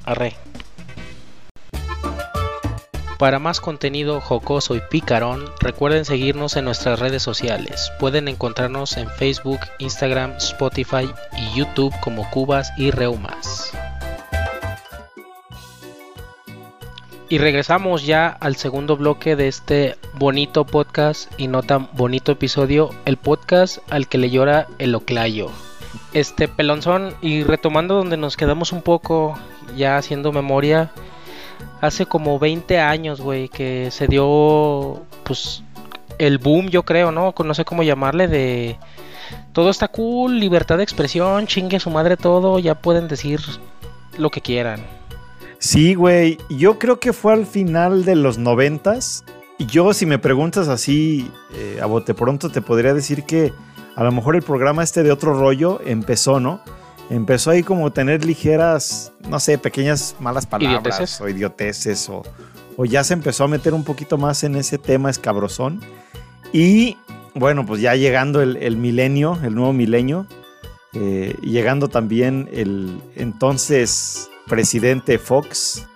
Arre. 0.06 0.34
Para 3.24 3.38
más 3.38 3.58
contenido 3.62 4.20
jocoso 4.20 4.76
y 4.76 4.82
picarón, 4.90 5.46
recuerden 5.58 6.04
seguirnos 6.04 6.56
en 6.56 6.66
nuestras 6.66 6.98
redes 6.98 7.22
sociales. 7.22 7.90
Pueden 7.98 8.28
encontrarnos 8.28 8.98
en 8.98 9.08
Facebook, 9.08 9.60
Instagram, 9.78 10.32
Spotify 10.32 11.08
y 11.34 11.56
YouTube 11.56 11.94
como 12.02 12.28
Cubas 12.28 12.70
y 12.76 12.90
Reumas. 12.90 13.72
Y 17.30 17.38
regresamos 17.38 18.04
ya 18.04 18.28
al 18.28 18.56
segundo 18.56 18.98
bloque 18.98 19.36
de 19.36 19.48
este 19.48 19.96
bonito 20.12 20.66
podcast 20.66 21.32
y 21.40 21.48
no 21.48 21.62
tan 21.62 21.88
bonito 21.94 22.32
episodio, 22.32 22.90
el 23.06 23.16
podcast 23.16 23.78
al 23.90 24.06
que 24.06 24.18
le 24.18 24.28
llora 24.28 24.66
el 24.78 24.94
oclayo. 24.94 25.48
Este 26.12 26.46
pelonzón 26.46 27.14
y 27.22 27.42
retomando 27.42 27.94
donde 27.94 28.18
nos 28.18 28.36
quedamos 28.36 28.72
un 28.72 28.82
poco 28.82 29.38
ya 29.74 29.96
haciendo 29.96 30.30
memoria, 30.30 30.92
hace 31.80 32.06
como 32.06 32.38
20 32.38 32.78
años, 32.78 33.20
güey, 33.20 33.48
que 33.48 33.90
se 33.90 34.06
dio, 34.06 35.02
pues, 35.24 35.62
el 36.18 36.38
boom, 36.38 36.68
yo 36.68 36.84
creo, 36.84 37.12
¿no? 37.12 37.34
No 37.44 37.54
sé 37.54 37.64
cómo 37.64 37.82
llamarle, 37.82 38.28
de 38.28 38.78
todo 39.52 39.70
está 39.70 39.88
cool, 39.88 40.38
libertad 40.38 40.78
de 40.78 40.84
expresión, 40.84 41.46
chingue 41.46 41.80
su 41.80 41.90
madre 41.90 42.16
todo, 42.16 42.58
ya 42.58 42.74
pueden 42.74 43.08
decir 43.08 43.40
lo 44.18 44.30
que 44.30 44.40
quieran. 44.40 44.80
Sí, 45.58 45.94
güey, 45.94 46.38
yo 46.50 46.78
creo 46.78 47.00
que 47.00 47.12
fue 47.12 47.32
al 47.32 47.46
final 47.46 48.04
de 48.04 48.16
los 48.16 48.38
noventas. 48.38 49.24
Y 49.56 49.66
yo, 49.66 49.94
si 49.94 50.04
me 50.04 50.18
preguntas 50.18 50.68
así, 50.68 51.30
eh, 51.54 51.78
a 51.80 51.86
bote 51.86 52.12
pronto, 52.12 52.50
te 52.50 52.60
podría 52.60 52.92
decir 52.92 53.22
que 53.24 53.52
a 53.96 54.02
lo 54.02 54.12
mejor 54.12 54.36
el 54.36 54.42
programa 54.42 54.82
este 54.82 55.02
de 55.02 55.12
otro 55.12 55.34
rollo 55.34 55.80
empezó, 55.84 56.40
¿no? 56.40 56.60
Empezó 57.10 57.50
ahí 57.50 57.62
como 57.62 57.92
tener 57.92 58.24
ligeras, 58.24 59.12
no 59.28 59.40
sé, 59.40 59.58
pequeñas 59.58 60.16
malas 60.20 60.46
palabras 60.46 61.20
o 61.20 61.28
idioteces 61.28 62.08
o, 62.08 62.22
o, 62.76 62.84
ya 62.84 63.04
se 63.04 63.14
empezó 63.14 63.44
a 63.44 63.48
meter 63.48 63.74
un 63.74 63.84
poquito 63.84 64.18
más 64.18 64.44
en 64.44 64.56
ese 64.56 64.78
tema 64.78 65.10
escabrosón. 65.10 65.80
Y 66.52 66.96
bueno, 67.34 67.66
pues 67.66 67.80
ya 67.80 67.94
llegando 67.96 68.40
el, 68.42 68.76
milenio, 68.76 69.38
el 69.42 69.54
nuevo 69.54 69.72
milenio, 69.72 70.26
eh, 70.92 71.36
llegando 71.42 71.88
también 71.88 72.48
el 72.52 73.00
entonces 73.16 74.30
presidente 74.46 75.18
Fox, 75.18 75.86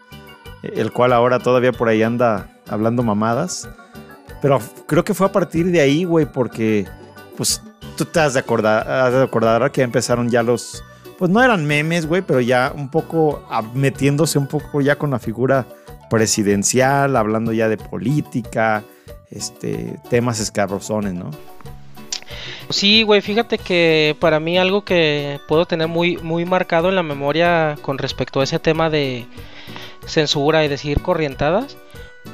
el 0.62 0.92
cual 0.92 1.12
ahora 1.12 1.38
todavía 1.38 1.72
por 1.72 1.88
ahí 1.88 2.02
anda 2.02 2.50
hablando 2.68 3.02
mamadas. 3.02 3.68
Pero 4.42 4.60
creo 4.86 5.04
que 5.04 5.14
fue 5.14 5.26
a 5.28 5.32
partir 5.32 5.66
de 5.66 5.80
ahí, 5.80 6.04
güey, 6.04 6.26
porque 6.26 6.86
pues 7.36 7.62
tú 7.96 8.04
te 8.04 8.20
has 8.20 8.34
de 8.34 8.40
acordar, 8.40 8.88
has 8.88 9.12
de 9.12 9.22
acordar 9.22 9.70
que 9.70 9.82
empezaron 9.82 10.28
ya 10.28 10.42
los, 10.42 10.82
pues 11.18 11.30
no 11.30 11.42
eran 11.42 11.66
memes, 11.66 12.06
güey, 12.06 12.22
pero 12.22 12.40
ya 12.40 12.72
un 12.74 12.88
poco 12.90 13.44
metiéndose 13.74 14.38
un 14.38 14.46
poco 14.46 14.80
ya 14.80 14.96
con 14.96 15.10
la 15.10 15.18
figura 15.18 15.66
presidencial, 16.08 17.16
hablando 17.16 17.52
ya 17.52 17.68
de 17.68 17.76
política, 17.76 18.84
este, 19.30 19.96
temas 20.08 20.38
escabrosones, 20.38 21.14
¿no? 21.14 21.30
Sí, 22.70 23.02
güey, 23.02 23.20
fíjate 23.20 23.58
que 23.58 24.16
para 24.20 24.40
mí 24.40 24.58
algo 24.58 24.84
que 24.84 25.40
puedo 25.48 25.66
tener 25.66 25.88
muy, 25.88 26.18
muy 26.18 26.44
marcado 26.44 26.88
en 26.88 26.94
la 26.94 27.02
memoria 27.02 27.76
con 27.82 27.98
respecto 27.98 28.40
a 28.40 28.44
ese 28.44 28.58
tema 28.58 28.88
de 28.88 29.26
censura 30.06 30.64
y 30.64 30.68
decir 30.68 31.02
corrientadas, 31.02 31.76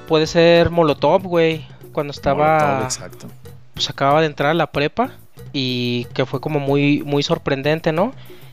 puede 0.09 0.27
ser 0.27 0.71
Molotov, 0.71 1.23
güey, 1.23 1.67
cuando 1.93 2.11
estaba... 2.11 2.59
Molotov, 2.59 2.85
exacto. 2.85 3.27
Pues 3.73 3.89
acababa 3.89 4.21
de 4.21 4.27
entrar 4.27 4.51
a 4.51 4.55
la 4.55 4.69
prepa 4.69 5.13
y 5.53 6.07
que 6.15 6.27
fue 6.27 6.41
como 6.41 6.61
muy, 6.61 7.03
muy 7.03 7.23
sorprendente, 7.23 7.93
¿no? 7.93 8.13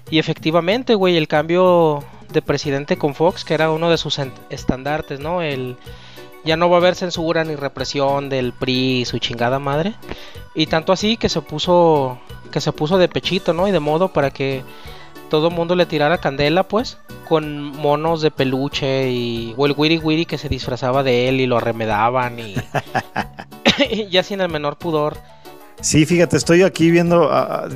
Y 0.10 0.20
efectivamente, 0.20 0.96
güey, 0.96 1.18
el 1.18 1.28
cambio 1.28 2.04
de 2.32 2.42
presidente 2.42 2.98
con 2.98 3.16
Fox, 3.16 3.46
que 3.46 3.54
era 3.54 3.72
uno 3.72 3.90
de 3.90 3.98
sus 3.98 4.20
estandartes, 4.50 5.20
¿no? 5.20 5.42
El 5.42 5.78
ya 6.44 6.58
no 6.58 6.70
va 6.70 6.78
a 6.78 6.80
haber 6.80 6.96
censura 6.96 7.44
ni 7.44 7.56
represión 7.56 8.30
del 8.30 8.52
PRI 8.54 9.02
y 9.02 9.06
su 9.06 9.20
chingada 9.20 9.60
madre. 9.60 9.94
Y 10.56 10.66
tanto 10.66 10.92
así 10.92 11.18
que 11.18 11.30
se 11.30 11.42
puso 11.42 12.20
que 12.52 12.62
se 12.62 12.72
puso 12.72 12.98
de 12.98 13.08
pechito, 13.08 13.54
¿no? 13.54 13.68
Y 13.68 13.72
de 13.72 13.80
modo 13.80 14.10
para 14.10 14.32
que 14.32 14.64
todo 15.30 15.48
el 15.48 15.54
mundo 15.54 15.76
le 15.76 15.86
tirara 15.86 16.18
candela, 16.18 16.64
pues, 16.64 16.98
con 17.30 17.72
monos 17.78 18.22
de 18.22 18.32
peluche 18.32 19.10
y 19.12 19.54
o 19.56 19.66
el 19.66 19.74
Wiri 19.78 19.98
Wiri 19.98 20.26
que 20.26 20.38
se 20.38 20.50
disfrazaba 20.50 21.04
de 21.04 21.30
él 21.30 21.40
y 21.40 21.46
lo 21.46 21.58
arremedaban 21.58 22.40
y 22.40 22.56
ya 24.10 24.24
sin 24.24 24.42
el 24.42 24.50
menor 24.50 24.78
pudor. 24.78 25.18
Sí, 25.82 26.06
fíjate, 26.06 26.38
estoy 26.38 26.64
aquí 26.64 26.92
viendo, 26.92 27.30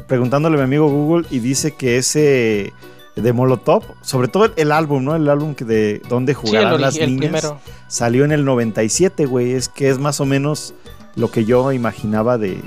preguntándole 0.08 0.56
a 0.56 0.60
mi 0.60 0.64
amigo 0.64 0.88
Google 0.90 1.28
y 1.32 1.40
dice 1.40 1.72
que 1.72 1.98
ese 1.98 2.74
de 3.16 3.34
Molotov, 3.34 3.84
sobre 4.02 4.28
todo 4.28 4.52
el 4.56 4.72
álbum, 4.72 5.04
¿no? 5.04 5.16
El 5.16 5.30
álbum 5.30 5.56
que 5.56 5.66
de 5.66 6.02
donde 6.10 6.34
jugaban 6.34 6.80
las 6.80 7.00
niñas, 7.00 7.54
salió 7.88 8.26
en 8.26 8.32
el 8.32 8.46
97, 8.46 9.26
güey. 9.26 9.54
Es 9.54 9.70
que 9.70 9.90
es 9.90 9.98
más 9.98 10.20
o 10.20 10.26
menos 10.26 10.74
lo 11.16 11.32
que 11.32 11.46
yo 11.46 11.72
imaginaba 11.72 12.38
de 12.38 12.62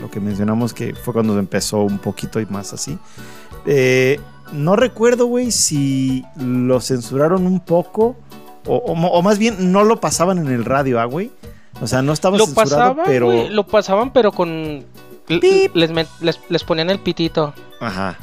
lo 0.00 0.10
que 0.10 0.20
mencionamos 0.20 0.72
que 0.72 0.94
fue 0.94 1.12
cuando 1.12 1.38
empezó 1.38 1.82
un 1.82 1.98
poquito 1.98 2.40
y 2.40 2.46
más 2.46 2.72
así. 2.72 2.98
Eh, 3.66 4.18
no 4.52 4.74
recuerdo, 4.74 5.26
güey, 5.26 5.50
si 5.50 6.24
lo 6.36 6.80
censuraron 6.80 7.46
un 7.46 7.60
poco 7.60 8.16
o, 8.66 9.22
más 9.22 9.38
bien 9.38 9.72
no 9.72 9.84
lo 9.84 10.00
pasaban 10.00 10.38
en 10.38 10.48
el 10.48 10.64
radio, 10.64 11.00
¿ah, 11.00 11.04
güey? 11.04 11.30
O 11.80 11.86
sea, 11.86 12.02
no 12.02 12.12
estaba 12.12 12.36
lo 12.36 12.46
censurado, 12.46 12.96
pero. 13.04 13.48
lo 13.48 13.66
pasaban, 13.66 14.12
pero 14.12 14.32
con. 14.32 14.84
Les, 15.28 15.90
les, 16.48 16.64
ponían 16.64 16.90
el 16.90 16.98
pitito. 16.98 17.54
Ajá. 17.80 18.18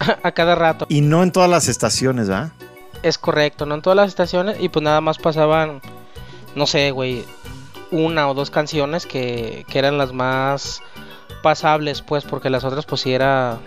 a 0.22 0.32
cada 0.32 0.54
rato. 0.54 0.86
Y 0.88 1.00
no 1.00 1.22
en 1.22 1.32
todas 1.32 1.48
las 1.48 1.68
estaciones, 1.68 2.28
¿verdad? 2.28 2.52
Es 3.02 3.18
correcto, 3.18 3.66
no 3.66 3.76
en 3.76 3.82
todas 3.82 3.96
las 3.96 4.08
estaciones. 4.08 4.56
Y 4.60 4.68
pues 4.68 4.82
nada 4.82 5.00
más 5.00 5.18
pasaban. 5.18 5.80
No 6.54 6.66
sé, 6.66 6.90
güey. 6.90 7.24
Una 7.92 8.28
o 8.28 8.34
dos 8.34 8.50
canciones 8.50 9.06
que, 9.06 9.64
que 9.68 9.78
eran 9.78 9.98
las 9.98 10.12
más 10.12 10.82
pasables, 11.42 12.02
pues, 12.02 12.24
porque 12.24 12.50
las 12.50 12.64
otras, 12.64 12.86
pues 12.86 13.00
sí 13.00 13.12
era 13.12 13.58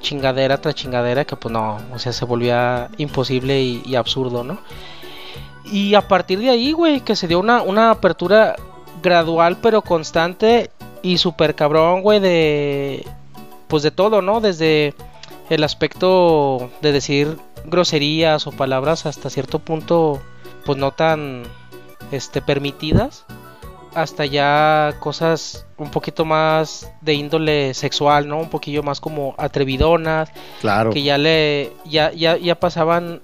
chingadera 0.00 0.58
tras 0.58 0.74
chingadera 0.74 1.26
que 1.26 1.36
pues 1.36 1.52
no, 1.52 1.78
o 1.92 1.98
sea, 1.98 2.12
se 2.12 2.24
volvía 2.24 2.88
imposible 2.96 3.60
y, 3.60 3.82
y 3.84 3.96
absurdo, 3.96 4.44
¿no? 4.44 4.58
Y 5.70 5.94
a 5.94 6.08
partir 6.08 6.40
de 6.40 6.50
ahí, 6.50 6.72
güey, 6.72 7.00
que 7.00 7.16
se 7.16 7.28
dio 7.28 7.38
una, 7.38 7.62
una 7.62 7.90
apertura 7.90 8.56
gradual 9.02 9.58
pero 9.62 9.82
constante 9.82 10.70
y 11.02 11.18
súper 11.18 11.54
cabrón, 11.54 12.02
güey, 12.02 12.20
de... 12.20 13.06
Pues 13.68 13.84
de 13.84 13.92
todo, 13.92 14.20
¿no? 14.20 14.40
Desde 14.40 14.94
el 15.48 15.62
aspecto 15.62 16.70
de 16.82 16.90
decir 16.90 17.36
groserías 17.64 18.46
o 18.46 18.52
palabras 18.52 19.06
hasta 19.06 19.30
cierto 19.30 19.60
punto, 19.60 20.20
pues 20.64 20.76
no 20.76 20.90
tan, 20.90 21.44
este, 22.10 22.42
permitidas. 22.42 23.24
Hasta 23.94 24.24
ya 24.24 24.94
cosas 25.00 25.66
un 25.76 25.90
poquito 25.90 26.24
más 26.24 26.92
de 27.00 27.14
índole 27.14 27.74
sexual, 27.74 28.28
¿no? 28.28 28.38
Un 28.38 28.50
poquillo 28.50 28.82
más 28.82 29.00
como 29.00 29.34
atrevidonas. 29.38 30.30
Claro. 30.60 30.90
Que 30.90 31.02
ya 31.02 31.18
le, 31.18 31.72
ya, 31.84 32.12
ya, 32.12 32.36
ya 32.36 32.58
pasaban 32.58 33.20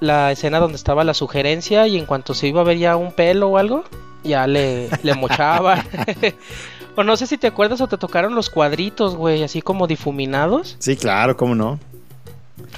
la 0.00 0.32
escena 0.32 0.58
donde 0.58 0.76
estaba 0.76 1.04
la 1.04 1.14
sugerencia 1.14 1.86
y 1.86 1.96
en 1.96 2.06
cuanto 2.06 2.34
se 2.34 2.48
iba 2.48 2.60
a 2.60 2.64
ver 2.64 2.78
ya 2.78 2.96
un 2.96 3.12
pelo 3.12 3.48
o 3.48 3.58
algo, 3.58 3.84
ya 4.22 4.46
le, 4.46 4.88
le 5.02 5.14
mochaba. 5.14 5.84
o 6.96 7.04
no 7.04 7.16
sé 7.16 7.26
si 7.26 7.38
te 7.38 7.46
acuerdas 7.46 7.80
o 7.80 7.88
te 7.88 7.98
tocaron 7.98 8.34
los 8.34 8.50
cuadritos, 8.50 9.16
güey, 9.16 9.42
así 9.42 9.62
como 9.62 9.86
difuminados. 9.86 10.76
Sí, 10.78 10.96
claro, 10.96 11.36
cómo 11.36 11.54
no. 11.54 11.78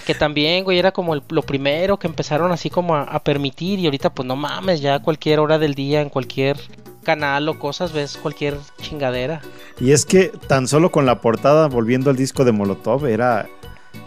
Que 0.07 0.15
también, 0.15 0.65
güey, 0.65 0.79
era 0.79 0.93
como 0.93 1.17
lo 1.17 1.43
primero 1.43 1.99
que 1.99 2.07
empezaron 2.07 2.51
así 2.51 2.71
como 2.71 2.97
a, 2.97 3.19
permitir 3.21 3.79
y 3.79 3.85
ahorita 3.87 4.11
pues 4.11 4.27
no 4.27 4.37
mames, 4.37 4.81
ya 4.81 4.97
a 4.97 5.03
cualquier 5.03 5.39
hora 5.41 5.59
del 5.59 5.75
día, 5.75 6.01
en 6.01 6.09
cualquier 6.09 6.59
canal 7.05 7.49
o 7.49 7.59
cosas, 7.59 7.93
ves 7.93 8.17
cualquier 8.17 8.59
chingadera. 8.81 9.41
Y 9.81 9.93
es 9.93 10.05
que 10.05 10.29
tan 10.47 10.67
solo 10.67 10.91
con 10.91 11.07
la 11.07 11.21
portada, 11.21 11.69
volviendo 11.69 12.11
al 12.11 12.17
disco 12.17 12.45
de 12.45 12.53
Molotov, 12.53 13.07
era 13.07 13.49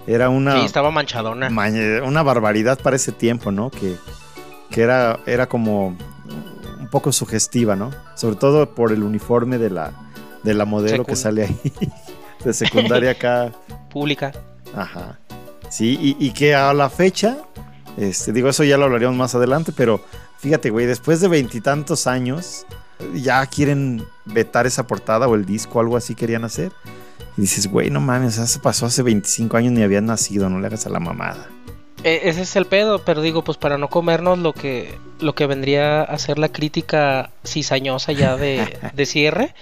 era 0.08 0.30
una. 0.30 0.60
Sí, 0.60 0.66
estaba 0.66 0.92
manchadona. 0.92 1.50
una 2.04 2.24
barbaridad 2.24 2.80
para 2.80 2.96
ese 2.96 3.12
tiempo, 3.12 3.52
¿no? 3.52 3.70
Que, 3.70 3.96
que 4.70 4.82
era, 4.82 5.20
era 5.26 5.48
como 5.48 5.96
un 6.80 6.88
poco 6.90 7.12
sugestiva, 7.12 7.76
¿no? 7.76 7.92
Sobre 8.16 8.36
todo 8.36 8.74
por 8.74 8.92
el 8.92 9.04
uniforme 9.04 9.58
de 9.58 9.70
la, 9.70 9.92
de 10.44 10.54
la 10.54 10.66
modelo 10.66 11.06
que 11.06 11.16
sale 11.16 11.44
ahí. 11.44 11.74
de 12.44 12.54
secundaria 12.54 13.12
acá. 13.12 13.52
Pública. 13.90 14.32
Ajá. 14.76 15.20
Sí, 15.70 15.98
y, 16.02 16.18
y, 16.20 16.32
que 16.32 16.54
a 16.54 16.74
la 16.74 16.90
fecha, 16.90 17.38
este, 17.98 18.34
digo, 18.34 18.50
eso 18.50 18.64
ya 18.64 18.78
lo 18.78 18.86
hablaríamos 18.86 19.18
más 19.18 19.36
adelante, 19.36 19.72
pero 19.76 20.02
fíjate, 20.38 20.70
güey, 20.70 20.86
después 20.86 21.22
de 21.22 21.30
veintitantos 21.30 22.08
años, 22.08 22.66
ya 23.14 23.46
quieren 23.46 24.04
vetar 24.26 24.68
esa 24.68 24.86
portada 24.86 25.28
o 25.28 25.36
el 25.36 25.46
disco, 25.46 25.80
algo 25.80 25.96
así 25.96 26.16
querían 26.16 26.44
hacer. 26.44 26.72
Y 27.38 27.42
dices, 27.42 27.68
güey, 27.68 27.90
no 27.90 28.02
mames, 28.02 28.38
eso 28.38 28.62
pasó 28.62 28.86
hace 28.86 29.04
25 29.04 29.58
años 29.58 29.74
ni 29.74 29.84
habían 29.84 30.06
nacido, 30.06 30.50
no 30.50 30.60
le 30.60 30.68
hagas 30.68 30.86
a 30.86 30.90
la 30.90 31.00
mamada. 31.00 31.48
E, 32.04 32.22
ese 32.30 32.42
es 32.42 32.56
el 32.56 32.66
pedo, 32.66 33.00
pero 33.00 33.22
digo, 33.22 33.44
pues 33.44 33.58
para 33.58 33.78
no 33.78 33.90
comernos 33.90 34.40
lo 34.40 34.54
que, 34.54 34.98
lo 35.20 35.36
que 35.36 35.46
vendría 35.46 36.02
a 36.02 36.18
ser 36.18 36.40
la 36.40 36.50
crítica 36.50 37.32
cizañosa 37.46 38.12
ya 38.12 38.38
de, 38.38 38.78
de 38.94 39.06
cierre. 39.06 39.54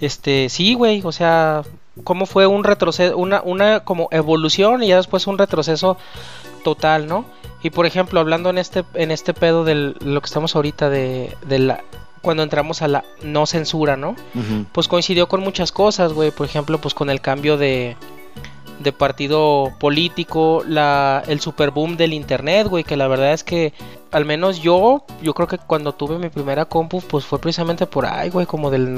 Este, 0.00 0.48
sí, 0.48 0.74
güey, 0.74 1.02
o 1.04 1.12
sea, 1.12 1.62
cómo 2.04 2.26
fue 2.26 2.46
un 2.46 2.64
retroceso, 2.64 3.16
una, 3.16 3.42
una 3.42 3.80
como 3.80 4.08
evolución 4.10 4.82
y 4.82 4.88
ya 4.88 4.96
después 4.96 5.26
un 5.26 5.38
retroceso 5.38 5.96
total, 6.64 7.06
¿no? 7.06 7.24
Y 7.62 7.70
por 7.70 7.86
ejemplo, 7.86 8.20
hablando 8.20 8.50
en 8.50 8.58
este, 8.58 8.84
en 8.94 9.10
este 9.10 9.34
pedo 9.34 9.64
de 9.64 9.74
lo 9.74 10.20
que 10.20 10.26
estamos 10.26 10.56
ahorita 10.56 10.88
de, 10.88 11.36
de 11.46 11.58
la 11.58 11.84
cuando 12.22 12.42
entramos 12.42 12.82
a 12.82 12.88
la 12.88 13.04
no 13.22 13.46
censura, 13.46 13.96
¿no? 13.96 14.16
Pues 14.72 14.88
coincidió 14.88 15.28
con 15.28 15.40
muchas 15.40 15.72
cosas, 15.72 16.12
güey. 16.12 16.30
Por 16.30 16.46
ejemplo, 16.46 16.78
pues 16.80 16.94
con 16.94 17.10
el 17.10 17.20
cambio 17.20 17.56
de, 17.56 17.96
de 18.80 18.92
partido 18.92 19.72
político, 19.78 20.62
la, 20.66 21.22
el 21.26 21.40
super 21.40 21.70
boom 21.70 21.96
del 21.96 22.14
internet, 22.14 22.66
güey, 22.66 22.84
que 22.84 22.96
la 22.96 23.08
verdad 23.08 23.32
es 23.32 23.44
que 23.44 23.72
al 24.10 24.24
menos 24.24 24.60
yo, 24.60 25.04
yo 25.22 25.34
creo 25.34 25.48
que 25.48 25.58
cuando 25.58 25.92
tuve 25.92 26.18
mi 26.18 26.28
primera 26.28 26.64
compu, 26.64 27.00
pues 27.00 27.24
fue 27.24 27.38
precisamente 27.38 27.86
por 27.86 28.06
ahí, 28.06 28.30
güey, 28.30 28.46
como 28.46 28.70
del 28.70 28.94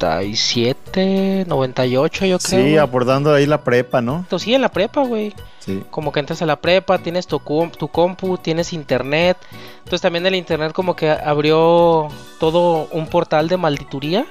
97, 0.00 1.44
98, 1.46 2.24
yo 2.26 2.38
creo. 2.38 2.64
Sí, 2.64 2.76
abordando 2.78 3.34
ahí 3.34 3.46
la 3.46 3.62
prepa, 3.62 4.00
¿no? 4.00 4.16
Entonces, 4.16 4.44
sí, 4.44 4.54
en 4.54 4.62
la 4.62 4.70
prepa, 4.70 5.04
güey. 5.04 5.34
Sí. 5.58 5.82
Como 5.90 6.10
que 6.10 6.20
entras 6.20 6.40
a 6.40 6.46
la 6.46 6.56
prepa, 6.56 6.98
tienes 6.98 7.26
tu, 7.26 7.38
tu 7.76 7.88
compu, 7.88 8.38
tienes 8.38 8.72
internet. 8.72 9.36
Entonces 9.78 10.00
también 10.00 10.24
el 10.26 10.34
internet 10.34 10.72
como 10.72 10.96
que 10.96 11.10
abrió 11.10 12.08
todo 12.38 12.88
un 12.92 13.06
portal 13.06 13.48
de 13.48 13.58
maldituría 13.58 14.26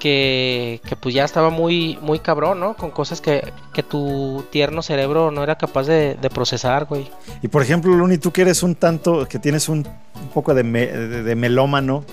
que, 0.00 0.80
pues 1.00 1.14
ya 1.14 1.24
estaba 1.24 1.50
muy, 1.50 1.96
muy 2.02 2.18
cabrón, 2.18 2.58
¿no? 2.58 2.74
Con 2.74 2.90
cosas 2.90 3.20
que, 3.20 3.52
que 3.72 3.84
tu 3.84 4.44
tierno 4.50 4.82
cerebro 4.82 5.30
no 5.30 5.44
era 5.44 5.56
capaz 5.56 5.86
de, 5.86 6.16
procesar, 6.34 6.86
güey. 6.86 7.08
Y 7.42 7.48
por 7.48 7.62
ejemplo, 7.62 7.92
Luni, 7.94 8.18
tú 8.18 8.32
que 8.32 8.42
eres 8.42 8.64
un 8.64 8.74
tanto, 8.74 9.28
que 9.28 9.38
tienes 9.38 9.68
un, 9.68 9.86
poco 10.34 10.54
de, 10.54 10.64
de, 10.64 11.34
melómano, 11.36 12.04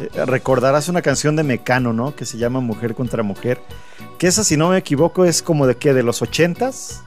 eh, 0.00 0.24
recordarás 0.26 0.88
una 0.88 1.02
canción 1.02 1.36
de 1.36 1.44
Mecano, 1.44 1.92
¿no? 1.92 2.16
Que 2.16 2.24
se 2.24 2.38
llama 2.38 2.58
Mujer 2.58 2.94
contra 2.94 3.22
Mujer. 3.22 3.60
Que 4.18 4.26
esa, 4.26 4.42
si 4.42 4.56
no 4.56 4.70
me 4.70 4.78
equivoco, 4.78 5.24
es 5.24 5.42
como 5.42 5.66
de 5.66 5.76
qué, 5.76 5.94
de 5.94 6.02
los 6.02 6.22
ochentas. 6.22 7.04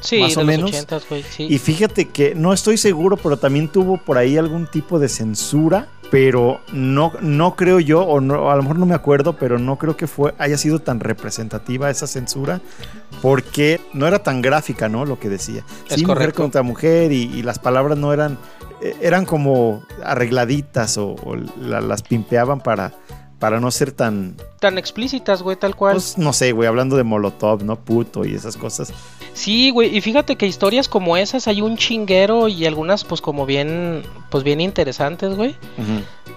Sí, 0.00 0.20
más 0.20 0.36
o 0.36 0.44
menos. 0.44 0.70
güey, 1.08 1.22
sí. 1.22 1.46
Y 1.48 1.58
fíjate 1.58 2.08
que 2.08 2.34
no 2.34 2.52
estoy 2.52 2.76
seguro, 2.76 3.16
pero 3.16 3.36
también 3.36 3.68
tuvo 3.68 3.96
por 3.96 4.18
ahí 4.18 4.36
algún 4.36 4.66
tipo 4.66 4.98
de 4.98 5.08
censura 5.08 5.88
pero 6.10 6.60
no, 6.72 7.12
no 7.20 7.56
creo 7.56 7.80
yo, 7.80 8.02
o 8.02 8.20
no, 8.20 8.50
a 8.50 8.56
lo 8.56 8.62
mejor 8.62 8.78
no 8.78 8.86
me 8.86 8.94
acuerdo, 8.94 9.34
pero 9.34 9.58
no 9.58 9.76
creo 9.76 9.96
que 9.96 10.06
fue, 10.06 10.34
haya 10.38 10.56
sido 10.56 10.78
tan 10.78 11.00
representativa 11.00 11.90
esa 11.90 12.06
censura, 12.06 12.60
porque 13.22 13.80
no 13.92 14.06
era 14.06 14.22
tan 14.22 14.42
gráfica, 14.42 14.88
¿no? 14.88 15.04
Lo 15.04 15.18
que 15.18 15.28
decía. 15.28 15.64
sí, 15.88 16.06
mujer 16.06 16.32
contra 16.32 16.62
mujer 16.62 17.12
y, 17.12 17.42
las 17.42 17.58
palabras 17.58 17.98
no 17.98 18.12
eran, 18.12 18.38
eh, 18.82 18.96
eran 19.00 19.24
como 19.24 19.84
arregladitas 20.04 20.98
o, 20.98 21.16
las 21.60 22.02
pimpeaban 22.02 22.60
para, 22.60 22.92
para 23.38 23.60
no 23.60 23.70
ser 23.70 23.92
tan... 23.92 24.36
Tan 24.60 24.78
explícitas, 24.78 25.42
güey, 25.42 25.56
tal 25.56 25.76
cual. 25.76 25.94
Pues 25.94 26.16
no 26.16 26.32
sé, 26.32 26.52
güey, 26.52 26.68
hablando 26.68 26.96
de 26.96 27.04
Molotov, 27.04 27.62
¿no? 27.64 27.76
Puto 27.76 28.24
y 28.24 28.34
esas 28.34 28.56
cosas. 28.56 28.92
Sí, 29.34 29.70
güey, 29.70 29.94
y 29.94 30.00
fíjate 30.00 30.36
que 30.36 30.46
historias 30.46 30.88
como 30.88 31.16
esas 31.16 31.46
hay 31.46 31.60
un 31.60 31.76
chinguero 31.76 32.48
y 32.48 32.64
algunas 32.64 33.04
pues 33.04 33.20
como 33.20 33.44
bien, 33.44 34.02
pues 34.30 34.44
bien 34.44 34.60
interesantes, 34.60 35.34
güey. 35.34 35.56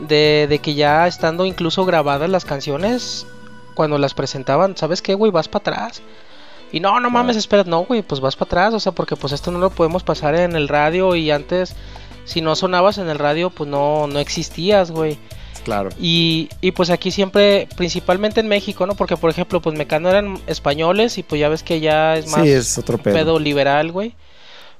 de, 0.07 0.47
de 0.49 0.59
que 0.59 0.73
ya 0.73 1.07
estando 1.07 1.45
incluso 1.45 1.85
grabadas 1.85 2.29
las 2.29 2.45
canciones, 2.45 3.25
cuando 3.73 3.97
las 3.97 4.13
presentaban, 4.13 4.75
¿sabes 4.75 5.01
qué, 5.01 5.13
güey? 5.13 5.31
Vas 5.31 5.47
para 5.47 5.61
atrás. 5.61 6.01
Y 6.71 6.81
no, 6.81 6.99
no 6.99 7.09
mames, 7.09 7.37
espera, 7.37 7.63
no, 7.63 7.85
güey, 7.85 8.01
pues 8.01 8.21
vas 8.21 8.35
para 8.35 8.47
atrás, 8.47 8.73
o 8.73 8.79
sea, 8.79 8.91
porque 8.91 9.15
pues 9.15 9.33
esto 9.33 9.51
no 9.51 9.59
lo 9.59 9.69
podemos 9.69 10.03
pasar 10.03 10.35
en 10.35 10.55
el 10.55 10.67
radio 10.67 11.15
y 11.15 11.31
antes, 11.31 11.75
si 12.25 12.41
no 12.41 12.55
sonabas 12.55 12.97
en 12.97 13.09
el 13.09 13.17
radio, 13.17 13.49
pues 13.49 13.69
no, 13.69 14.05
no 14.07 14.19
existías, 14.19 14.91
güey. 14.91 15.17
Claro. 15.63 15.89
Y, 16.00 16.50
y, 16.62 16.72
pues 16.72 16.89
aquí 16.89 17.12
siempre, 17.12 17.67
principalmente 17.76 18.39
en 18.39 18.48
México, 18.48 18.86
¿no? 18.86 18.95
Porque 18.95 19.17
por 19.17 19.30
ejemplo, 19.30 19.62
pues 19.62 19.78
Mecano 19.78 20.10
eran 20.10 20.39
españoles 20.48 21.17
y 21.17 21.24
pues 21.24 21.39
ya 21.39 21.50
ves 21.50 21.63
que 21.63 21.80
ya 21.80 22.15
es 22.15 22.28
más 22.28 22.43
sí, 22.43 22.50
es 22.50 22.78
otro 22.78 22.98
pedo. 22.98 23.39
liberal, 23.39 23.91
güey. 23.91 24.15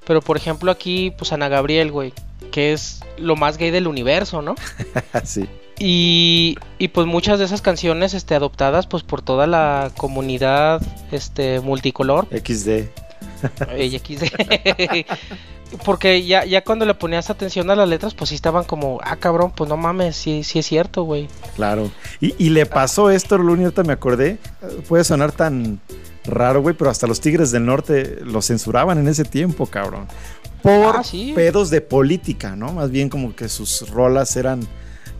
Pero 0.06 0.22
por 0.22 0.38
ejemplo 0.38 0.72
aquí, 0.72 1.12
pues 1.18 1.34
Ana 1.34 1.50
Gabriel, 1.50 1.92
güey, 1.92 2.14
que 2.52 2.74
es 2.74 3.02
lo 3.18 3.36
más 3.36 3.58
gay 3.58 3.72
del 3.72 3.88
universo, 3.88 4.42
¿no? 4.42 4.56
sí. 5.24 5.48
Y, 5.78 6.58
y, 6.78 6.90
pues 6.90 7.08
muchas 7.08 7.40
de 7.40 7.46
esas 7.46 7.62
canciones 7.62 8.14
este, 8.14 8.36
adoptadas 8.36 8.86
pues 8.86 9.04
por 9.04 9.22
toda 9.22 9.48
la 9.48 9.92
comunidad 9.96 10.82
este, 11.12 11.62
multicolor. 11.62 12.28
XD. 12.32 12.90
XD. 13.70 14.24
Porque 15.86 16.26
ya, 16.26 16.46
ya 16.46 16.64
cuando 16.64 16.86
le 16.86 16.94
ponías 16.96 17.30
atención 17.30 17.70
a 17.70 17.76
las 17.76 17.88
letras, 17.88 18.14
pues 18.14 18.30
sí 18.30 18.36
estaban 18.36 18.64
como, 18.64 19.00
ah, 19.04 19.16
cabrón, 19.18 19.52
pues 19.56 19.70
no 19.70 19.78
mames, 19.78 20.16
sí, 20.16 20.44
sí 20.44 20.60
es 20.60 20.66
cierto, 20.66 21.04
güey. 21.04 21.28
Claro. 21.56 21.92
Y, 22.20 22.34
y 22.44 22.50
le 22.50 22.66
pasó 22.66 23.10
esto, 23.12 23.38
Luni, 23.38 23.64
ahorita 23.64 23.84
me 23.84 23.94
acordé. 23.94 24.40
Puede 24.88 25.04
sonar 25.04 25.32
tan 25.32 25.80
raro, 26.26 26.62
güey, 26.62 26.76
pero 26.76 26.90
hasta 26.90 27.08
los 27.08 27.20
Tigres 27.22 27.52
del 27.52 27.66
Norte 27.66 28.20
lo 28.24 28.42
censuraban 28.42 28.98
en 28.98 29.08
ese 29.08 29.26
tiempo, 29.26 29.68
cabrón. 29.68 30.08
Por 30.62 30.98
ah, 30.98 31.04
pedos 31.36 31.70
de 31.70 31.82
política, 31.82 32.56
¿no? 32.56 32.74
Más 32.74 32.92
bien 32.92 33.10
como 33.10 33.36
que 33.36 33.48
sus 33.48 33.90
rolas 33.90 34.36
eran 34.36 34.68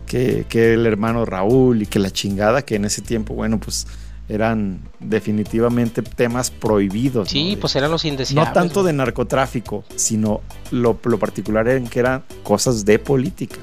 que, 0.06 0.44
que 0.48 0.74
el 0.74 0.84
hermano 0.86 1.24
Raúl 1.24 1.82
y 1.82 1.86
que 1.86 1.98
la 1.98 2.10
chingada, 2.10 2.62
que 2.62 2.74
en 2.74 2.84
ese 2.84 3.00
tiempo, 3.00 3.34
bueno, 3.34 3.58
pues 3.58 3.86
eran 4.30 4.80
definitivamente 5.00 6.02
temas 6.02 6.50
prohibidos. 6.50 7.28
Sí, 7.28 7.58
pues 7.60 7.74
eran 7.74 7.90
los 7.90 8.04
indeseables. 8.04 8.48
No 8.48 8.54
tanto 8.54 8.82
de 8.84 8.92
narcotráfico, 8.92 9.84
sino 9.96 10.40
lo, 10.70 10.96
particular 10.96 11.68
en 11.68 11.88
que 11.88 11.98
eran 11.98 12.22
cosas 12.44 12.84
de 12.84 12.98
política. 13.00 13.56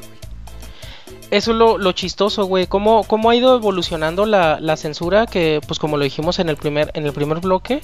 Eso 1.31 1.51
es 1.51 1.57
lo, 1.57 1.91
chistoso, 1.93 2.45
güey. 2.45 2.67
¿Cómo, 2.67 3.03
¿Cómo, 3.05 3.29
ha 3.29 3.35
ido 3.35 3.55
evolucionando 3.55 4.25
la, 4.25 4.59
la, 4.59 4.75
censura? 4.77 5.25
Que, 5.25 5.61
pues 5.65 5.79
como 5.79 5.97
lo 5.97 6.03
dijimos 6.03 6.39
en 6.39 6.49
el 6.49 6.57
primer, 6.57 6.91
en 6.93 7.05
el 7.05 7.13
primer 7.13 7.39
bloque, 7.39 7.81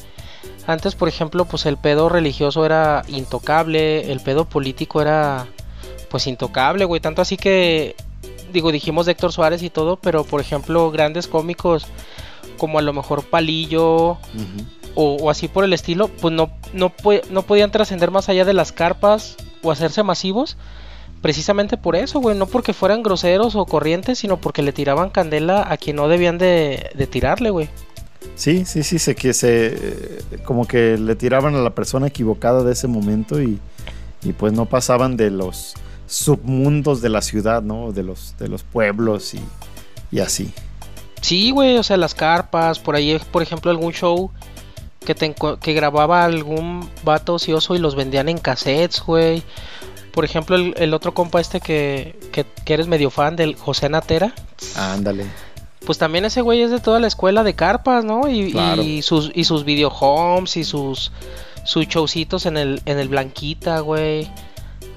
antes, 0.68 0.96
por 0.96 1.08
ejemplo, 1.08 1.46
pues 1.46 1.66
el 1.66 1.78
pedo 1.78 2.10
religioso 2.10 2.66
era 2.66 3.04
intocable, 3.08 4.12
el 4.12 4.20
pedo 4.20 4.46
político 4.46 5.02
era, 5.02 5.48
pues 6.10 6.28
intocable, 6.28 6.86
güey. 6.86 7.00
Tanto 7.00 7.22
así 7.22 7.38
que, 7.38 7.96
digo, 8.52 8.72
dijimos 8.72 9.06
de 9.06 9.14
Héctor 9.14 9.32
Suárez 9.32 9.64
y 9.64 9.70
todo, 9.70 9.98
pero, 9.98 10.24
por 10.24 10.40
ejemplo, 10.40 10.92
grandes 10.92 11.28
cómicos 11.28 11.86
como 12.58 12.80
a 12.80 12.82
lo 12.82 12.94
mejor 12.94 13.24
Palillo 13.24 14.18
o, 14.96 15.30
así 15.30 15.48
por 15.48 15.64
el 15.64 15.74
estilo, 15.74 16.08
pues 16.08 16.34
no, 16.34 16.52
no, 16.74 16.92
no 17.30 17.42
podían 17.44 17.72
trascender 17.72 18.12
más 18.12 18.30
allá 18.30 18.46
de 18.46 18.54
las 18.54 18.72
carpas 18.72 19.36
o 19.62 19.72
hacerse 19.72 20.04
masivos. 20.04 20.58
Precisamente 21.22 21.78
por 21.78 21.96
eso, 21.96 22.20
güey, 22.20 22.38
no 22.38 22.48
porque 22.48 22.74
fueran 22.74 23.02
groseros 23.02 23.56
o 23.56 23.66
corrientes, 23.66 24.20
sino 24.20 24.38
porque 24.38 24.62
le 24.62 24.74
tiraban 24.74 25.10
candela 25.10 25.66
a 25.72 25.78
quien 25.78 25.96
no 25.96 26.10
debían 26.10 26.38
de, 26.38 27.08
tirarle, 27.10 27.50
güey. 27.50 27.70
Sí, 28.36 28.66
sí, 28.66 28.84
sí, 28.84 29.00
sé 29.00 29.16
que 29.16 29.34
se 29.34 30.20
como 30.44 30.68
que 30.68 30.98
le 30.98 31.16
tiraban 31.16 31.56
a 31.56 31.60
la 31.60 31.70
persona 31.70 32.08
equivocada 32.08 32.64
de 32.64 32.74
ese 32.74 32.88
momento 32.88 33.42
y, 33.42 33.60
y 34.22 34.34
pues 34.34 34.54
no 34.54 34.66
pasaban 34.66 35.16
de 35.16 35.30
los 35.30 35.76
submundos 36.08 37.02
de 37.02 37.10
la 37.10 37.22
ciudad, 37.22 37.62
¿no? 37.64 37.92
De 37.92 38.04
los, 38.04 38.36
de 38.38 38.48
los 38.48 38.64
pueblos 38.64 39.34
y, 39.34 39.42
y 40.12 40.20
así. 40.20 40.54
Sí, 41.24 41.52
güey, 41.52 41.78
o 41.78 41.84
sea, 41.84 41.96
las 41.96 42.16
carpas, 42.16 42.80
por 42.80 42.98
ahí, 42.98 43.18
por 43.32 43.42
ejemplo, 43.42 43.72
algún 43.72 43.94
show 43.94 44.30
que, 45.06 45.16
que 45.16 45.74
grababa 45.74 46.26
algún 46.26 46.90
vato 47.04 47.36
ocioso 47.36 47.76
y 47.76 47.80
los 47.80 47.96
vendían 47.96 48.28
en 48.28 48.38
cassettes, 48.38 49.02
güey. 49.02 49.42
Por 50.12 50.26
ejemplo, 50.26 50.58
el, 50.58 50.94
otro 50.94 51.14
compa 51.14 51.40
este 51.40 51.62
que, 51.62 52.20
que, 52.34 52.74
eres 52.74 52.88
medio 52.88 53.10
fan 53.10 53.38
del 53.38 53.56
José 53.56 53.88
Natera. 53.88 54.36
Ándale. 54.76 55.26
Pues 55.86 55.98
también 55.98 56.26
ese 56.26 56.42
güey 56.42 56.62
es 56.62 56.72
de 56.72 56.82
toda 56.82 57.00
la 57.00 57.08
escuela 57.08 57.44
de 57.44 57.56
carpas, 57.56 58.04
¿no? 58.04 58.30
Y, 58.30 58.54
y 58.82 59.02
sus, 59.02 59.32
y 59.34 59.46
sus 59.46 59.64
video 59.64 59.88
homes 59.90 60.58
y 60.58 60.66
sus, 60.66 61.14
sus 61.64 61.88
showcitos 61.88 62.46
en 62.46 62.58
el, 62.58 62.82
en 62.86 63.00
el 63.00 63.08
Blanquita, 63.08 63.80
güey. 63.80 64.30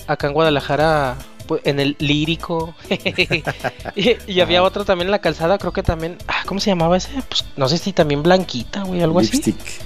Acá 0.09 0.27
en 0.27 0.33
Guadalajara 0.33 1.17
en 1.65 1.81
el 1.81 1.97
lírico. 1.99 2.75
y, 3.97 4.41
había 4.41 4.63
otro 4.63 4.85
también 4.85 5.09
en 5.09 5.13
la 5.13 5.21
calzada, 5.21 5.59
creo 5.59 5.73
que 5.73 5.83
también. 5.83 6.19
Ah, 6.29 6.43
¿Cómo 6.47 6.61
se 6.61 6.71
llamaba 6.71 6.97
ese? 6.97 7.11
Pues 7.29 7.45
no 7.57 7.69
sé 7.69 7.79
si 7.79 7.93
también 7.93 8.23
Blanquita, 8.23 8.83
güey, 8.85 9.03
algo 9.03 9.21
Lipstick. 9.21 9.59
así. 9.61 9.81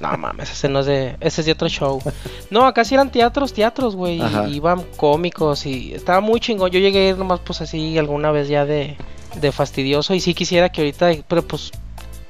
No 0.00 0.16
mames, 0.18 0.50
ese 0.50 0.68
no 0.68 0.80
es 0.80 0.86
de. 0.86 1.16
Ese 1.20 1.42
es 1.42 1.46
de 1.46 1.52
otro 1.52 1.68
show. 1.68 2.02
No, 2.50 2.66
acá 2.66 2.84
sí 2.84 2.94
eran 2.94 3.10
teatros, 3.10 3.52
teatros, 3.54 3.96
güey. 3.96 4.20
Iban 4.50 4.82
cómicos 4.96 5.64
y 5.64 5.94
estaba 5.94 6.20
muy 6.20 6.40
chingón. 6.40 6.70
Yo 6.70 6.80
llegué 6.80 7.06
a 7.06 7.08
ir 7.10 7.16
nomás, 7.18 7.40
pues 7.40 7.62
así, 7.62 7.96
alguna 7.96 8.30
vez 8.30 8.48
ya 8.48 8.66
de, 8.66 8.96
de 9.40 9.52
fastidioso. 9.52 10.12
Y 10.14 10.20
sí 10.20 10.34
quisiera 10.34 10.70
que 10.70 10.82
ahorita. 10.82 11.12
Pero 11.26 11.42
pues 11.46 11.72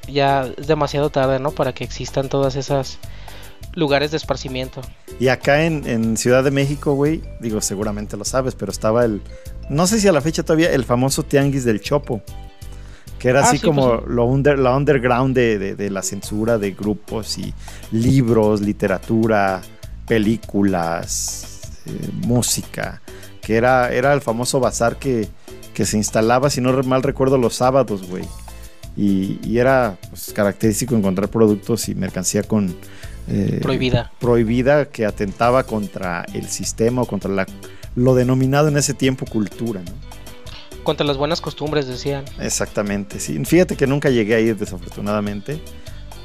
ya 0.07 0.47
es 0.57 0.67
demasiado 0.69 1.11
tarde, 1.11 1.41
¿no? 1.41 1.51
Para 1.51 1.73
que 1.73 1.83
existan 1.83 2.29
todas 2.29 2.55
esas 2.55 2.99
lugares 3.75 4.11
de 4.11 4.17
esparcimiento. 4.19 4.81
Y 5.21 5.29
acá 5.29 5.65
en, 5.65 6.17
Ciudad 6.17 6.45
de 6.45 6.51
México, 6.51 6.95
güey, 6.95 7.23
digo, 7.41 7.61
seguramente 7.61 8.17
lo 8.17 8.25
sabes, 8.25 8.55
pero 8.55 8.71
estaba 8.73 9.05
el, 9.05 9.23
no 9.71 9.87
sé 9.87 10.01
si 10.01 10.09
a 10.09 10.13
la 10.13 10.21
fecha 10.21 10.43
todavía, 10.43 10.71
el 10.73 10.85
famoso 10.85 11.23
Tianguis 11.23 11.65
del 11.65 11.81
Chopo. 11.81 12.23
que 13.19 13.29
era 13.29 13.41
Ah, 13.41 13.45
así 13.49 13.59
sí, 13.59 13.65
como 13.67 13.99
pues- 14.01 14.11
lo 14.11 14.25
under, 14.27 14.59
la 14.59 14.77
underground 14.77 15.35
de, 15.37 15.57
de- 15.59 15.75
de 15.77 15.91
la 15.91 16.03
censura 16.03 16.59
de 16.59 16.73
grupos 16.73 17.39
y 17.39 17.55
libros, 17.93 18.61
literatura, 18.61 19.63
películas, 20.09 21.61
eh, 21.87 22.11
música, 22.27 23.01
que 23.41 23.57
era, 23.57 23.93
era 23.93 24.13
el 24.13 24.21
famoso 24.21 24.61
bazar 24.61 24.97
que, 24.99 25.29
que 25.75 25.87
se 25.87 25.97
instalaba, 25.97 26.51
si 26.51 26.61
no 26.61 26.73
mal 26.83 27.03
recuerdo, 27.03 27.39
los 27.39 27.55
sábados, 27.55 28.09
güey. 28.09 28.25
Y, 28.97 29.39
y 29.43 29.59
era 29.59 29.97
pues, 30.11 30.33
característico 30.35 30.95
encontrar 30.95 31.29
productos 31.29 31.89
y 31.89 31.95
mercancía 31.95 32.43
con... 32.43 32.75
eh, 33.29 33.61
Prohibida. 33.63 34.13
prohibida 34.19 34.87
que 34.87 35.07
atentaba 35.07 35.65
contra 35.65 36.25
el 36.35 36.49
sistema 36.49 37.03
o 37.03 37.07
contra 37.07 37.31
la, 37.31 37.47
lo 37.95 38.15
denominado 38.15 38.69
en 38.69 38.77
ese 38.77 38.95
tiempo 38.95 39.27
cultura, 39.27 39.81
¿no? 39.81 39.93
Contra 40.83 41.07
las 41.07 41.17
buenas 41.17 41.41
costumbres, 41.41 41.87
decían. 41.87 42.25
Exactamente, 42.41 43.21
sí. 43.21 43.43
Fíjate 43.45 43.77
que 43.77 43.87
nunca 43.87 44.11
llegué 44.11 44.35
a 44.35 44.41
ir 44.41 44.57
desafortunadamente, 44.57 45.61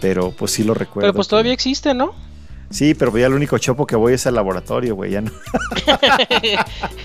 pero 0.02 0.32
pues 0.32 0.52
sí 0.52 0.64
lo 0.64 0.74
recuerdo. 0.74 1.02
Pero 1.02 1.14
pues 1.14 1.28
todavía 1.28 1.54
existe, 1.54 1.94
¿no? 1.94 2.16
Sí, 2.70 2.94
pero 2.96 3.16
ya 3.18 3.28
el 3.28 3.34
único 3.34 3.58
chopo 3.60 3.86
que 3.88 3.96
voy 3.96 4.14
es 4.14 4.28
al 4.28 4.36
laboratorio, 4.36 4.96
güey, 4.96 5.12
ya 5.12 5.22
no. 5.22 5.32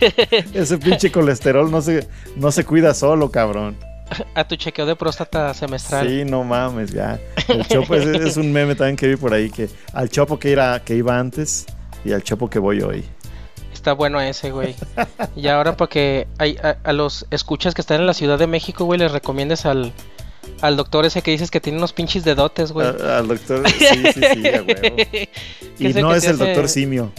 Ese 0.55 0.79
pinche 0.79 1.13
colesterol 1.13 1.71
no 1.71 1.83
se, 1.83 2.09
no 2.37 2.51
se 2.51 2.65
cuida 2.65 2.95
solo, 2.95 3.31
cabrón. 3.31 3.77
A 4.35 4.45
tu 4.47 4.57
chequeo 4.57 4.87
de 4.87 4.97
próstata 4.97 5.53
semestral. 5.55 6.09
Sí, 6.09 6.25
no 6.25 6.45
mames, 6.45 6.91
ya. 6.93 7.19
El 7.49 7.67
chopo 7.67 7.95
es, 7.95 8.07
es 8.07 8.37
un 8.37 8.53
meme 8.53 8.75
también 8.75 8.97
que 8.97 9.09
vi 9.09 9.17
por 9.17 9.33
ahí, 9.35 9.51
que 9.51 9.69
al 9.93 10.09
chopo 10.09 10.39
que, 10.39 10.53
era, 10.53 10.83
que 10.85 10.95
iba 10.95 11.19
antes 11.19 11.67
y 12.05 12.13
al 12.13 12.23
chopo 12.23 12.49
que 12.51 12.59
voy 12.59 12.81
hoy. 12.83 13.05
Está 13.73 13.93
bueno 13.95 14.21
ese, 14.21 14.51
güey. 14.53 14.77
Y 15.35 15.49
ahora 15.49 15.77
para 15.77 15.89
que 15.89 16.29
hay- 16.39 16.57
a, 16.63 16.77
a 16.85 16.93
los 16.93 17.27
escuchas 17.31 17.75
que 17.75 17.81
están 17.81 18.01
en 18.01 18.07
la 18.07 18.15
Ciudad 18.15 18.39
de 18.39 18.47
México, 18.47 18.85
güey, 18.85 18.99
les 19.01 19.11
recomiendes 19.11 19.67
al, 19.67 19.93
al 20.61 20.77
doctor 20.77 21.05
ese 21.05 21.21
que 21.23 21.33
dices 21.33 21.51
que 21.51 21.61
tiene 21.61 21.79
unos 21.79 21.93
pinches 21.93 22.23
dedotes, 22.25 22.71
güey. 22.71 22.87
A- 22.87 23.19
Al 23.19 23.29
doctor, 23.29 23.69
sí, 23.69 23.87
sí, 24.13 24.21
sí, 24.35 24.49
a 24.55 24.63
huevo. 24.63 24.67
Que 25.03 25.29
Y 25.79 25.87
es 25.87 25.97
no 25.97 26.15
es 26.15 26.25
el 26.25 26.35
hace- 26.37 26.45
doctor 26.45 26.69
Simio. 26.69 27.13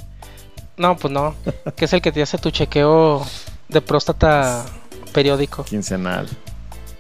No, 0.78 0.96
pues 0.96 1.12
no. 1.14 1.36
Que 1.76 1.86
es 1.86 1.94
el 1.94 2.02
que 2.02 2.12
te 2.12 2.22
hace 2.22 2.38
tu 2.38 2.50
chequeo 2.50 3.26
de 3.68 3.82
próstata 3.82 4.66
periódico. 5.12 5.64
Quincenal. 5.66 6.28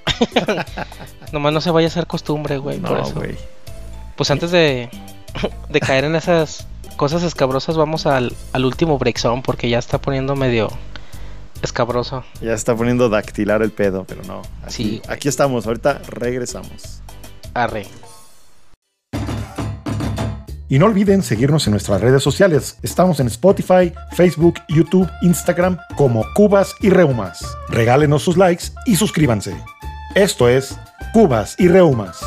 Nomás 1.31 1.53
no 1.53 1.61
se 1.61 1.71
vaya 1.71 1.87
a 1.87 1.89
hacer 1.89 2.07
costumbre, 2.07 2.57
güey. 2.57 2.79
por 2.79 2.91
No, 2.91 3.01
eso. 3.03 3.13
güey. 3.15 3.35
Pues 4.15 4.29
antes 4.31 4.51
de, 4.51 4.89
de 5.69 5.79
caer 5.79 6.03
en 6.05 6.15
esas 6.15 6.67
cosas 6.97 7.23
escabrosas, 7.23 7.75
vamos 7.77 8.05
al, 8.05 8.35
al 8.53 8.65
último 8.65 8.97
breakzone 8.99 9.41
porque 9.43 9.69
ya 9.69 9.79
está 9.79 9.99
poniendo 9.99 10.35
medio 10.35 10.69
escabroso. 11.61 12.23
Ya 12.41 12.53
está 12.53 12.75
poniendo 12.75 13.09
dactilar 13.09 13.61
el 13.63 13.71
pedo, 13.71 14.05
pero 14.07 14.21
no. 14.23 14.41
Aquí, 14.63 14.71
Sí, 14.73 15.01
aquí 15.07 15.27
estamos, 15.27 15.65
ahorita 15.65 16.01
regresamos. 16.07 17.01
Arre. 17.53 17.87
Y 20.69 20.79
no 20.79 20.87
olviden 20.87 21.21
seguirnos 21.21 21.67
en 21.67 21.71
nuestras 21.71 22.01
redes 22.01 22.23
sociales. 22.23 22.77
Estamos 22.81 23.19
en 23.19 23.27
Spotify, 23.27 23.93
Facebook, 24.13 24.55
YouTube, 24.69 25.07
Instagram 25.21 25.77
como 25.95 26.25
Cubas 26.33 26.73
y 26.81 26.89
Reumas. 26.89 27.45
Regálenos 27.69 28.23
sus 28.23 28.37
likes 28.37 28.65
y 28.87 28.95
suscríbanse. 28.95 29.55
Esto 30.15 30.47
es 30.47 30.77
Cubas 31.11 31.55
y 31.57 31.67
Reumas. 31.67 32.19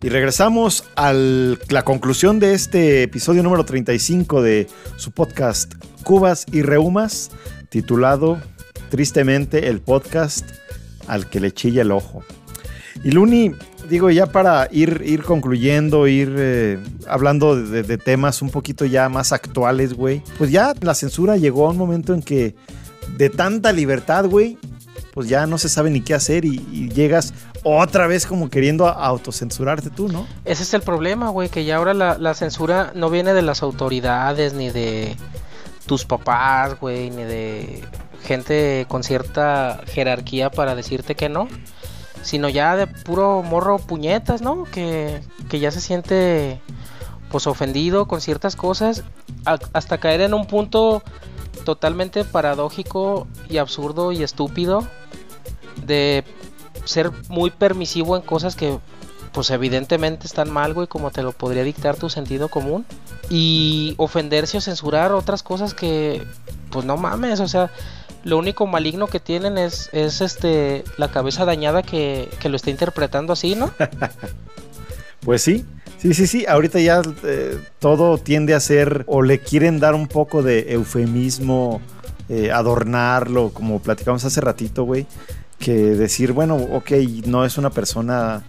Y 0.00 0.08
regresamos 0.08 0.84
a 0.94 1.12
la 1.12 1.82
conclusión 1.84 2.38
de 2.38 2.54
este 2.54 3.02
episodio 3.02 3.42
número 3.42 3.64
35 3.64 4.42
de 4.42 4.68
su 4.94 5.10
podcast 5.10 5.74
Cubas 6.04 6.46
y 6.52 6.62
Reumas, 6.62 7.32
titulado 7.68 8.38
tristemente 8.90 9.70
el 9.70 9.80
podcast 9.80 10.48
al 11.08 11.28
que 11.28 11.40
le 11.40 11.50
chilla 11.50 11.82
el 11.82 11.90
ojo. 11.90 12.22
Y 13.02 13.10
Luni, 13.10 13.56
digo, 13.90 14.08
ya 14.10 14.26
para 14.26 14.68
ir, 14.70 15.02
ir 15.04 15.24
concluyendo, 15.24 16.06
ir 16.06 16.32
eh, 16.38 16.78
hablando 17.08 17.60
de, 17.60 17.82
de 17.82 17.98
temas 17.98 18.40
un 18.40 18.50
poquito 18.50 18.84
ya 18.84 19.08
más 19.08 19.32
actuales, 19.32 19.94
güey, 19.94 20.22
pues 20.38 20.52
ya 20.52 20.74
la 20.80 20.94
censura 20.94 21.36
llegó 21.36 21.66
a 21.66 21.70
un 21.70 21.76
momento 21.76 22.14
en 22.14 22.22
que 22.22 22.54
de 23.16 23.30
tanta 23.30 23.72
libertad, 23.72 24.26
güey, 24.26 24.58
pues 25.12 25.28
ya 25.28 25.46
no 25.46 25.58
se 25.58 25.68
sabe 25.68 25.90
ni 25.90 26.00
qué 26.00 26.14
hacer 26.14 26.44
y, 26.44 26.58
llegas 26.90 27.32
otra 27.62 28.06
vez 28.06 28.26
como 28.26 28.50
queriendo 28.50 28.88
autocensurarte 28.88 29.90
tú, 29.90 30.08
¿no? 30.08 30.26
Ese 30.44 30.64
es 30.64 30.74
el 30.74 30.82
problema, 30.82 31.30
güey, 31.30 31.48
que 31.48 31.64
ya 31.64 31.76
ahora 31.76 31.94
la, 31.94 32.34
censura 32.34 32.92
no 32.94 33.10
viene 33.10 33.32
de 33.32 33.42
las 33.42 33.62
autoridades, 33.62 34.54
ni 34.54 34.70
de 34.70 35.16
tus 35.86 36.04
papás, 36.04 36.78
güey, 36.80 37.10
ni 37.10 37.22
de 37.22 37.84
gente 38.24 38.86
con 38.88 39.04
cierta 39.04 39.82
jerarquía 39.86 40.50
para 40.50 40.74
decirte 40.74 41.14
que 41.14 41.28
no, 41.28 41.48
sino 42.22 42.48
ya 42.48 42.74
de 42.74 42.86
puro 42.86 43.42
morro 43.42 43.78
puñetas, 43.78 44.42
¿no? 44.42 44.64
Que, 44.64 45.20
que 45.48 45.60
ya 45.60 45.70
se 45.70 45.80
siente 45.80 46.60
pues 47.30 47.46
ofendido 47.46 48.06
con 48.06 48.20
ciertas 48.20 48.56
cosas 48.56 49.04
hasta 49.44 49.98
caer 49.98 50.20
en 50.20 50.34
un 50.34 50.46
punto 50.46 51.02
totalmente 51.64 52.24
paradójico 52.24 53.26
y 53.48 53.58
absurdo 53.58 54.12
y 54.12 54.22
estúpido 54.22 54.86
de 55.84 56.24
ser 56.84 57.10
muy 57.28 57.50
permisivo 57.50 58.16
en 58.16 58.22
cosas 58.22 58.56
que 58.56 58.78
pues 59.32 59.50
evidentemente 59.50 60.26
están 60.26 60.50
mal, 60.50 60.74
güey, 60.74 60.86
como 60.86 61.10
te 61.10 61.22
lo 61.22 61.32
podría 61.32 61.64
dictar 61.64 61.96
tu 61.96 62.08
sentido 62.08 62.48
común. 62.48 62.86
Y 63.28 63.94
ofenderse 63.96 64.58
o 64.58 64.60
censurar 64.60 65.12
otras 65.12 65.42
cosas 65.42 65.74
que, 65.74 66.22
pues 66.70 66.84
no 66.86 66.96
mames, 66.96 67.40
o 67.40 67.48
sea, 67.48 67.70
lo 68.22 68.38
único 68.38 68.68
maligno 68.68 69.08
que 69.08 69.18
tienen 69.18 69.58
es, 69.58 69.90
es 69.92 70.20
este, 70.20 70.84
la 70.98 71.10
cabeza 71.10 71.44
dañada 71.44 71.82
que, 71.82 72.30
que 72.38 72.48
lo 72.48 72.54
está 72.54 72.70
interpretando 72.70 73.32
así, 73.32 73.56
¿no? 73.56 73.72
Pues 75.24 75.40
sí, 75.40 75.64
sí, 76.04 76.14
sí, 76.14 76.26
sí. 76.26 76.46
Ahorita 76.46 76.78
ya 76.80 77.02
eh, 77.24 77.58
todo 77.78 78.18
tiende 78.18 78.54
a 78.54 78.60
ser, 78.60 79.04
o 79.06 79.22
le 79.22 79.38
quieren 79.38 79.80
dar 79.80 79.94
un 79.94 80.06
poco 80.06 80.42
de 80.42 80.72
eufemismo, 80.72 81.80
eh, 82.28 82.50
adornarlo, 82.52 83.50
como 83.50 83.80
platicamos 83.80 84.24
hace 84.24 84.40
ratito, 84.40 84.84
güey. 84.84 85.06
Que 85.58 85.72
decir, 85.72 86.32
bueno, 86.32 86.56
ok, 86.56 86.92
no 87.26 87.46
es 87.46 87.56
una 87.56 87.70
persona, 87.70 88.42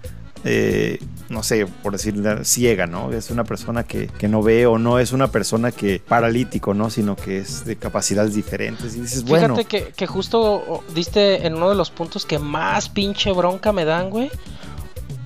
eh, 0.43 0.99
no 1.29 1.43
sé, 1.43 1.65
por 1.81 1.93
decir 1.93 2.21
ciega, 2.43 2.87
¿no? 2.87 3.13
Es 3.13 3.31
una 3.31 3.45
persona 3.45 3.83
que, 3.83 4.09
no 4.27 4.43
ve 4.43 4.65
o 4.65 4.77
no 4.77 4.99
es 4.99 5.13
una 5.13 5.31
persona 5.31 5.71
que 5.71 6.01
paralítico, 6.05 6.73
¿no? 6.73 6.89
Sino 6.89 7.15
que 7.15 7.37
es 7.37 7.63
de 7.63 7.77
capacidades 7.77 8.35
diferentes. 8.35 8.95
Y 8.95 9.01
dices, 9.01 9.23
Fíjate 9.23 9.63
que, 9.63 9.93
que 9.95 10.07
justo 10.07 10.41
oh, 10.41 10.83
diste 10.93 11.47
en 11.47 11.55
uno 11.55 11.69
de 11.69 11.75
los 11.75 11.89
puntos 11.89 12.25
que 12.25 12.37
más 12.37 12.89
pinche 12.89 13.31
bronca 13.31 13.71
me 13.71 13.85
dan, 13.85 14.09
güey. 14.09 14.29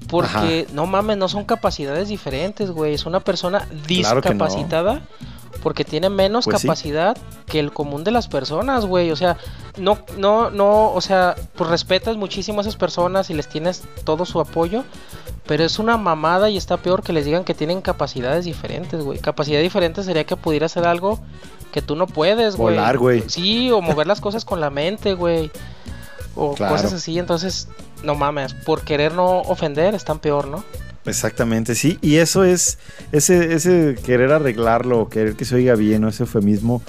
Porque 0.10 0.68
no 0.74 0.86
mames, 0.86 1.18
no 1.18 1.28
son 1.30 1.46
capacidades 1.46 2.08
diferentes, 2.10 2.72
güey. 2.72 2.94
Es 2.94 3.06
una 3.06 3.20
persona 3.20 3.60
Claro 3.60 4.22
que 4.22 4.30
no. 4.34 4.46
discapacitada 4.46 5.02
porque 5.64 5.84
tiene 5.84 6.10
menos 6.10 6.46
Pues 6.46 6.62
sí. 6.62 6.68
capacidad 6.68 7.18
que 7.46 7.60
el 7.60 7.72
común 7.74 8.04
de 8.04 8.12
las 8.12 8.28
personas, 8.28 8.86
güey. 8.86 9.12
O 9.12 9.16
sea, 9.16 9.38
no, 9.78 9.98
no, 10.18 10.50
no, 10.50 10.92
o 10.94 11.02
sea, 11.02 11.36
pues 11.56 11.70
respetas 11.70 12.16
muchísimo 12.18 12.60
a 12.60 12.62
esas 12.62 12.76
personas 12.78 13.30
y 13.30 13.34
les 13.34 13.48
tienes 13.48 13.84
todo 14.04 14.26
su 14.26 14.40
apoyo. 14.40 14.84
Pero 15.46 15.64
es 15.64 15.80
una 15.80 15.98
mamada 15.98 16.50
y 16.50 16.58
está 16.58 16.78
peor 16.78 17.02
que 17.04 17.12
les 17.12 17.26
digan 17.26 17.44
que 17.44 17.56
tienen 17.56 17.82
capacidades 17.82 18.46
diferentes, 18.46 19.04
güey. 19.04 19.18
Capacidad 19.20 19.60
diferente 19.62 20.04
sería 20.04 20.24
que 20.24 20.36
pudiera 20.36 20.68
hacer 20.68 20.86
algo 20.86 21.20
que 21.72 21.82
tú 21.82 21.96
no 21.96 22.06
puedes, 22.08 22.56
güey. 22.56 22.76
Volar, 22.76 22.98
güey. 22.98 23.24
Sí, 23.28 23.72
o 23.72 23.82
mover 23.82 24.06
las 24.08 24.22
cosas 24.22 24.46
con 24.46 24.60
la 24.62 24.70
mente, 24.70 25.14
güey. 25.16 25.50
O 26.40 26.56
Claro. 26.56 26.76
cosas 26.76 26.94
así, 26.94 27.20
entonces, 27.20 27.68
no 28.04 28.16
mames, 28.16 28.54
por 28.54 28.82
querer 28.82 29.14
no 29.14 29.42
ofender 29.42 29.94
están 29.96 30.20
peor, 30.20 30.48
¿no? 30.48 30.64
Exactamente, 31.06 31.76
sí. 31.76 31.98
Y 32.02 32.16
eso 32.18 32.44
es, 32.44 32.78
ese, 33.12 33.54
ese 33.54 33.96
querer 34.06 34.32
arreglarlo, 34.32 35.10
querer 35.10 35.36
que 35.36 35.46
se 35.46 35.56
oiga 35.56 35.76
bien, 35.76 36.04
o 36.04 36.10
ese 36.10 36.24
eufemismo, 36.24 36.82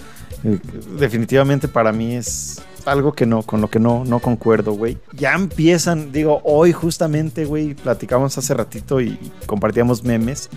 eh, 0.44 0.58
definitivamente 0.98 1.68
para 1.68 1.90
mí 1.92 2.14
es 2.14 2.60
algo 2.84 3.12
que 3.12 3.26
no, 3.26 3.42
con 3.42 3.60
lo 3.60 3.68
que 3.68 3.78
no, 3.78 4.04
no 4.04 4.20
concuerdo, 4.20 4.72
güey. 4.72 4.98
Ya 5.12 5.34
empiezan, 5.34 6.12
digo, 6.12 6.40
hoy 6.44 6.72
justamente, 6.72 7.44
güey, 7.44 7.74
platicamos 7.74 8.36
hace 8.38 8.54
ratito 8.54 9.00
y, 9.00 9.08
y 9.08 9.32
compartíamos 9.46 10.02
memes 10.04 10.48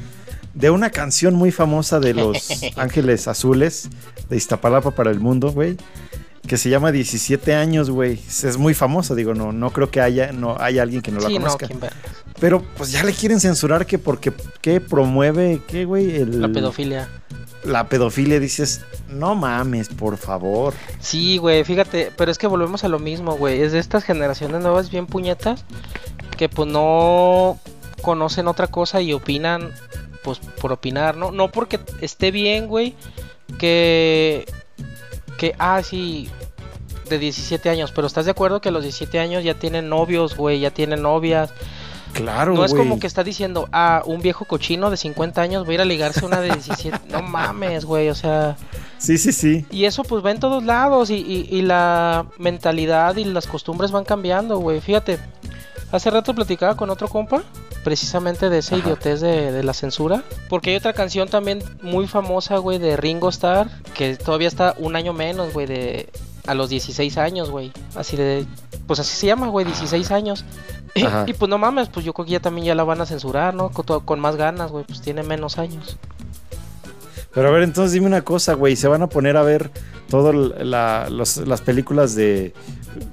de 0.53 0.69
una 0.69 0.89
canción 0.91 1.33
muy 1.35 1.51
famosa 1.51 1.99
de 1.99 2.13
los 2.13 2.47
Ángeles 2.77 3.27
Azules 3.27 3.89
de 4.29 4.37
Iztapalapa 4.37 4.91
para 4.91 5.11
el 5.11 5.19
mundo, 5.19 5.51
güey. 5.51 5.77
Que 6.47 6.57
se 6.57 6.69
llama 6.69 6.91
17 6.91 7.55
años, 7.55 7.89
güey. 7.89 8.19
Es 8.27 8.57
muy 8.57 8.73
famosa, 8.73 9.15
digo, 9.15 9.33
no, 9.33 9.51
no 9.53 9.71
creo 9.71 9.89
que 9.89 10.01
haya, 10.01 10.31
no 10.33 10.57
haya 10.59 10.81
alguien 10.83 11.01
que 11.01 11.11
no 11.11 11.19
la 11.21 11.29
sí, 11.29 11.35
conozca. 11.35 11.67
Pero 12.39 12.61
pues 12.75 12.91
ya 12.91 13.03
le 13.03 13.13
quieren 13.13 13.39
censurar 13.39 13.85
que 13.85 13.97
porque 13.97 14.33
¿qué 14.61 14.81
promueve, 14.81 15.61
¿qué, 15.67 15.85
güey? 15.85 16.15
El- 16.17 16.41
La 16.41 16.49
pedofilia. 16.49 17.07
La 17.63 17.87
pedofilia, 17.87 18.41
dices, 18.41 18.81
no 19.07 19.35
mames, 19.35 19.87
por 19.87 20.17
favor. 20.17 20.73
Sí, 20.99 21.37
güey, 21.37 21.63
fíjate, 21.63 22.11
pero 22.17 22.29
es 22.29 22.37
que 22.37 22.47
volvemos 22.47 22.83
a 22.83 22.89
lo 22.89 22.99
mismo, 22.99 23.37
güey. 23.37 23.61
Es 23.61 23.71
de 23.71 23.79
estas 23.79 24.03
generaciones 24.03 24.61
nuevas 24.61 24.91
bien 24.91 25.05
puñetas 25.05 25.63
que 26.37 26.49
pues 26.49 26.67
no 26.67 27.57
conocen 28.01 28.49
otra 28.49 28.67
cosa 28.67 28.99
y 28.99 29.13
opinan 29.13 29.71
pues 30.25 30.39
por 30.39 30.73
opinar, 30.73 31.15
¿no? 31.15 31.31
No 31.31 31.51
porque 31.51 31.79
esté 32.01 32.31
bien, 32.31 32.67
güey, 32.67 32.95
que 33.59 34.45
que 35.37 35.55
ah, 35.59 35.81
sí 35.83 36.29
de 37.09 37.19
17 37.19 37.69
años, 37.69 37.91
pero 37.91 38.07
¿estás 38.07 38.25
de 38.25 38.31
acuerdo 38.31 38.61
que 38.61 38.69
a 38.69 38.71
los 38.71 38.83
17 38.83 39.19
años 39.19 39.43
ya 39.43 39.53
tienen 39.55 39.89
novios, 39.89 40.35
güey, 40.37 40.59
ya 40.59 40.71
tienen 40.71 41.01
novias? 41.01 41.51
Claro, 42.13 42.53
No 42.53 42.63
es 42.63 42.71
güey. 42.73 42.83
como 42.83 42.99
que 42.99 43.07
está 43.07 43.23
diciendo, 43.23 43.67
ah, 43.71 44.03
un 44.05 44.21
viejo 44.21 44.45
cochino 44.45 44.91
de 44.91 44.97
50 44.97 45.41
años 45.41 45.65
va 45.65 45.71
a 45.71 45.73
ir 45.73 45.81
a 45.81 45.85
ligarse 45.85 46.19
a 46.21 46.27
una 46.27 46.39
de 46.41 46.49
17. 46.51 46.99
no 47.09 47.23
mames, 47.23 47.85
güey, 47.85 48.09
o 48.09 48.15
sea. 48.15 48.55
Sí, 48.99 49.17
sí, 49.17 49.31
sí. 49.33 49.65
Y 49.71 49.85
eso 49.85 50.03
pues 50.03 50.23
va 50.23 50.29
en 50.31 50.39
todos 50.39 50.63
lados 50.63 51.09
y, 51.09 51.15
y- 51.15 51.47
y 51.49 51.63
la 51.63 52.27
mentalidad 52.37 53.15
y 53.15 53.25
las 53.25 53.47
costumbres 53.47 53.91
van 53.91 54.03
cambiando, 54.05 54.59
güey. 54.59 54.79
Fíjate, 54.79 55.17
hace 55.93 56.09
rato 56.09 56.33
platicaba 56.33 56.75
con 56.75 56.89
otro 56.89 57.07
compa, 57.07 57.43
precisamente 57.83 58.49
de 58.49 58.57
esa 58.57 58.75
Ajá. 58.75 58.83
idiotez 58.85 59.21
de, 59.21 59.51
de 59.51 59.63
la 59.63 59.73
censura. 59.73 60.23
Porque 60.49 60.71
hay 60.71 60.75
otra 60.75 60.93
canción 60.93 61.29
también 61.29 61.63
muy 61.81 62.07
famosa, 62.07 62.57
güey, 62.57 62.79
de 62.79 62.97
Ringo 62.97 63.29
Starr, 63.29 63.69
que 63.93 64.17
todavía 64.17 64.47
está 64.47 64.75
un 64.79 64.95
año 64.95 65.13
menos, 65.13 65.53
güey, 65.53 65.67
de 65.67 66.09
a 66.45 66.53
los 66.53 66.69
16 66.69 67.17
años, 67.17 67.49
güey. 67.49 67.71
Así 67.95 68.17
de, 68.17 68.45
pues 68.87 68.99
así 68.99 69.15
se 69.15 69.27
llama, 69.27 69.47
güey, 69.47 69.65
16 69.65 70.11
años. 70.11 70.45
Y, 71.25 71.33
pues 71.33 71.49
no 71.49 71.57
mames, 71.57 71.89
pues 71.89 72.05
yo 72.05 72.13
creo 72.13 72.25
que 72.25 72.33
ya 72.33 72.39
también 72.39 72.67
ya 72.67 72.75
la 72.75 72.83
van 72.83 73.01
a 73.01 73.07
censurar, 73.07 73.55
¿no? 73.55 73.71
Con 73.71 74.19
más 74.19 74.35
ganas, 74.35 74.69
güey, 74.69 74.83
pues 74.83 75.01
tiene 75.01 75.23
menos 75.23 75.57
años. 75.57 75.97
Pero 77.33 77.47
a 77.47 77.51
ver, 77.51 77.63
entonces 77.63 77.93
dime 77.93 78.07
una 78.07 78.21
cosa, 78.21 78.53
güey. 78.53 78.75
¿Se 78.75 78.87
van 78.87 79.01
a 79.01 79.07
poner 79.07 79.37
a 79.37 79.43
ver 79.43 79.71
todas 80.09 80.35
las 80.35 81.61
películas 81.61 82.13
de 82.15 82.53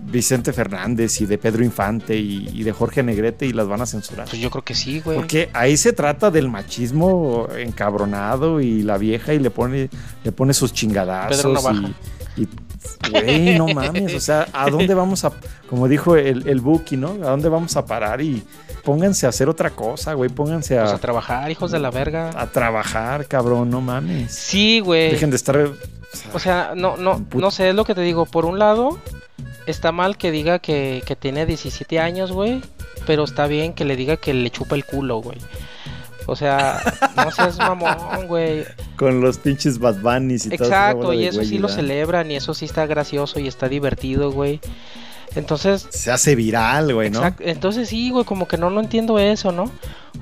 Vicente 0.03 0.53
Fernández 0.53 1.21
y 1.23 1.27
de 1.27 1.39
Pedro 1.39 1.65
Infante 1.65 2.17
y, 2.17 2.49
y 2.53 2.63
de 2.63 2.73
Jorge 2.73 3.03
Negrete 3.03 3.47
y 3.47 3.53
las 3.53 3.67
van 3.67 3.81
a 3.81 3.87
censurar? 3.87 4.29
Pues 4.29 4.41
yo 4.41 4.51
creo 4.51 4.65
que 4.65 4.75
sí, 4.75 5.01
güey. 5.01 5.17
Porque 5.17 5.49
ahí 5.55 5.77
se 5.77 5.93
trata 5.93 6.31
del 6.31 6.49
machismo 6.49 7.49
encabronado 7.57 8.61
y 8.61 8.83
la 8.83 8.99
vieja 8.99 9.33
y 9.33 9.39
le 9.39 9.51
pone, 9.51 9.89
le 10.23 10.33
pone 10.33 10.53
sus 10.53 10.73
chingadazos. 10.73 11.43
Pedro 11.43 11.95
y, 12.37 12.47
güey, 13.11 13.57
no 13.59 13.69
mames. 13.75 14.15
O 14.15 14.21
sea, 14.21 14.47
¿a 14.53 14.69
dónde 14.71 14.95
vamos 14.95 15.25
a, 15.25 15.33
como 15.69 15.89
dijo 15.89 16.17
el, 16.17 16.49
el 16.49 16.61
Buki, 16.61 16.97
¿no? 16.97 17.09
¿A 17.27 17.31
dónde 17.31 17.49
vamos 17.49 17.77
a 17.77 17.85
parar? 17.87 18.21
Y 18.21 18.43
pónganse 18.85 19.27
a 19.27 19.31
hacer 19.31 19.49
otra 19.49 19.71
cosa, 19.71 20.15
güey. 20.15 20.31
Pónganse 20.31 20.77
Pues 20.79 20.91
a, 20.91 20.95
a 20.95 20.99
trabajar, 20.99 21.51
hijos 21.51 21.71
de 21.71 21.79
la 21.79 21.91
verga. 21.91 22.31
a 22.35 22.47
trabajar, 22.47 23.27
cabrón, 23.27 23.71
no 23.71 23.81
mames. 23.81 24.33
Sí, 24.35 24.81
güey. 24.81 25.11
Dejen 25.13 25.31
de 25.31 25.37
estar. 25.37 25.71
O 26.33 26.39
sea, 26.39 26.73
no, 26.75 26.97
no, 26.97 27.25
no 27.35 27.51
sé, 27.51 27.69
es 27.71 27.75
lo 27.75 27.85
que 27.85 27.95
te 27.95 28.01
digo. 28.01 28.27
Por 28.27 28.45
un 28.45 28.59
lado, 28.59 28.99
está 29.67 29.93
mal 29.93 30.17
que 30.17 30.31
diga 30.31 30.59
que, 30.59 31.03
que 31.07 31.17
tiene 31.17 31.47
17 31.47 32.01
años, 32.01 32.33
güey. 32.33 32.61
Pero 33.07 33.25
está 33.25 33.47
bien 33.47 33.73
que 33.73 33.85
le 33.85 33.97
diga 33.97 34.17
que 34.19 34.35
le 34.35 34.51
chupa 34.51 34.75
el 34.75 34.85
culo, 34.85 35.19
güey. 35.23 35.39
O 36.31 36.37
sea, 36.37 36.81
no 37.17 37.31
seas 37.33 37.59
mamón, 37.59 38.29
güey. 38.29 38.65
Con 38.97 39.21
los 39.21 39.39
pinches 39.39 39.81
Bad 39.81 39.97
Bunnies 40.01 40.47
y 40.47 40.51
todo 40.51 40.65
Exacto, 40.69 41.13
y 41.13 41.25
eso 41.27 41.43
sí 41.45 41.59
lo 41.59 41.69
celebran 41.69 42.31
y 42.31 42.37
eso 42.37 42.55
sí 42.55 42.67
está 42.67 42.87
gracioso 42.87 43.41
y 43.41 43.49
está 43.49 43.69
divertido, 43.69 44.31
güey. 44.31 44.61
Entonces, 45.35 45.87
Se 45.91 46.11
hace 46.13 46.35
viral, 46.37 46.95
güey, 46.95 47.11
¿no? 47.11 47.23
Entonces 47.41 47.89
sí, 47.89 48.11
güey, 48.11 48.25
como 48.25 48.47
que 48.47 48.57
no, 48.59 48.71
no 48.71 48.81
entiendo 48.81 49.19
eso, 49.19 49.51
¿no? 49.51 49.71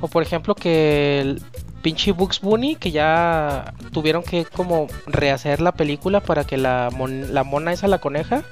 O 0.01 0.09
por 0.09 0.23
ejemplo 0.23 0.55
que 0.55 1.21
el 1.21 1.43
pinche 1.83 2.13
Bugs 2.13 2.41
Bunny, 2.41 2.77
que 2.77 2.91
ya 2.91 3.75
tuvieron 3.93 4.23
que 4.23 4.45
como 4.47 4.87
rehacer 5.07 5.61
la 5.61 5.73
película 5.73 6.21
para 6.21 6.45
que 6.45 6.57
la, 6.57 6.89
mon- 6.97 7.35
la 7.35 7.45
mona 7.45 7.73
esa, 7.73 7.87
la 7.87 7.99
coneja, 7.99 8.43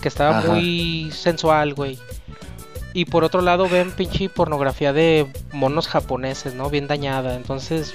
que 0.00 0.08
estaba 0.08 0.38
Ajá. 0.38 0.48
muy 0.52 1.10
sensual, 1.12 1.74
güey. 1.74 1.98
Y 2.96 3.04
por 3.04 3.24
otro 3.24 3.42
lado 3.42 3.68
ven 3.68 3.90
pinche 3.90 4.30
pornografía 4.30 4.94
de 4.94 5.26
monos 5.52 5.86
japoneses, 5.86 6.54
¿no? 6.54 6.70
Bien 6.70 6.86
dañada. 6.86 7.36
Entonces, 7.36 7.92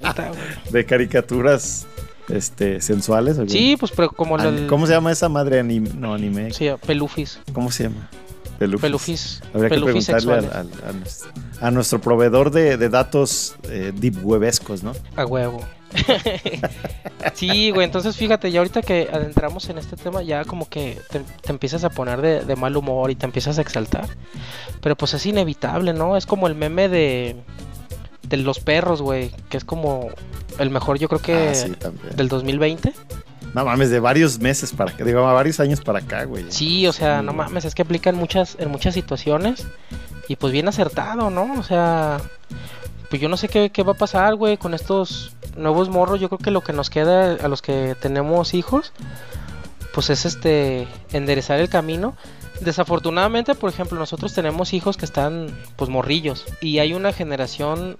puta. 0.00 0.32
De 0.70 0.86
caricaturas 0.86 1.86
este, 2.30 2.80
sensuales. 2.80 3.38
¿o? 3.38 3.46
Sí, 3.46 3.76
pues 3.78 3.92
pero 3.94 4.08
como 4.10 4.36
An- 4.38 4.46
el... 4.60 4.66
¿Cómo 4.66 4.86
se 4.86 4.94
llama 4.94 5.12
esa 5.12 5.28
madre 5.28 5.60
anime? 5.60 5.90
No, 5.94 6.14
anime. 6.14 6.54
Sí, 6.54 6.70
pelufis. 6.86 7.38
¿Cómo 7.52 7.70
se 7.70 7.82
llama? 7.84 8.08
Pelufis. 8.60 8.80
Pelufis. 8.82 9.42
Habría 9.52 9.68
que 9.70 9.74
preguntarle 9.80 10.02
sexuales. 10.02 10.50
al- 10.52 10.68
al- 10.86 11.04
a, 11.66 11.70
nuestro, 11.72 12.00
proveedor 12.00 12.50
de, 12.52 12.76
de 12.76 12.88
datos 12.88 13.56
eh, 13.64 13.92
deep 13.94 14.24
webescos, 14.24 14.82
¿no? 14.84 14.92
A 15.16 15.26
huevo. 15.26 15.60
sí, 17.34 17.70
güey, 17.70 17.84
entonces 17.84 18.16
fíjate, 18.16 18.50
ya 18.52 18.60
ahorita 18.60 18.82
que 18.82 19.08
adentramos 19.12 19.68
en 19.68 19.78
este 19.78 19.96
tema, 19.96 20.22
ya 20.22 20.44
como 20.44 20.68
que 20.68 20.98
te, 21.10 21.20
te 21.20 21.50
empiezas 21.50 21.84
a 21.84 21.90
poner 21.90 22.20
de, 22.20 22.44
de 22.44 22.56
mal 22.56 22.76
humor 22.76 23.10
y 23.10 23.16
te 23.16 23.26
empiezas 23.26 23.58
a 23.58 23.62
exaltar. 23.62 24.08
Pero 24.80 24.96
pues 24.96 25.14
es 25.14 25.26
inevitable, 25.26 25.92
¿no? 25.92 26.16
Es 26.16 26.26
como 26.26 26.46
el 26.46 26.54
meme 26.54 26.88
de, 26.88 27.36
de 28.28 28.36
los 28.36 28.60
perros, 28.60 29.02
güey, 29.02 29.30
que 29.48 29.56
es 29.56 29.64
como 29.64 30.08
el 30.58 30.70
mejor, 30.70 30.98
yo 30.98 31.08
creo 31.08 31.20
que 31.20 31.48
Ah, 31.48 31.54
sí, 31.54 31.72
del 32.16 32.28
2020. 32.28 32.92
No 33.54 33.64
mames, 33.64 33.90
de 33.90 33.98
varios 33.98 34.38
meses 34.38 34.72
para 34.72 34.92
acá, 34.92 35.04
digo, 35.04 35.22
varios 35.22 35.58
años 35.60 35.80
para 35.80 35.98
acá, 35.98 36.24
güey. 36.24 36.44
Sí, 36.50 36.86
o 36.86 36.92
sea, 36.92 37.20
no 37.22 37.32
mames, 37.32 37.64
es 37.64 37.74
que 37.74 37.82
aplica 37.82 38.10
en 38.10 38.16
muchas, 38.16 38.56
en 38.60 38.70
muchas 38.70 38.94
situaciones 38.94 39.66
y 40.28 40.36
pues 40.36 40.52
bien 40.52 40.68
acertado, 40.68 41.30
¿no? 41.30 41.54
O 41.58 41.62
sea, 41.64 42.20
pues 43.08 43.20
yo 43.20 43.28
no 43.28 43.36
sé 43.36 43.48
qué, 43.48 43.70
qué 43.70 43.82
va 43.82 43.92
a 43.92 43.96
pasar, 43.96 44.36
güey, 44.36 44.56
con 44.56 44.72
estos 44.74 45.32
nuevos 45.56 45.88
morros. 45.88 46.20
Yo 46.20 46.28
creo 46.28 46.38
que 46.38 46.52
lo 46.52 46.60
que 46.60 46.72
nos 46.72 46.90
queda 46.90 47.32
a 47.34 47.48
los 47.48 47.62
que 47.62 47.96
tenemos 48.00 48.54
hijos, 48.54 48.92
pues 49.92 50.10
es 50.10 50.24
este, 50.24 50.86
enderezar 51.12 51.58
el 51.58 51.68
camino. 51.68 52.16
Desafortunadamente, 52.60 53.54
por 53.54 53.70
ejemplo, 53.70 53.98
nosotros 53.98 54.34
tenemos 54.34 54.72
hijos 54.72 54.96
que 54.96 55.04
están, 55.04 55.48
pues, 55.76 55.90
morrillos. 55.90 56.44
Y 56.60 56.78
hay 56.78 56.92
una 56.94 57.12
generación 57.12 57.98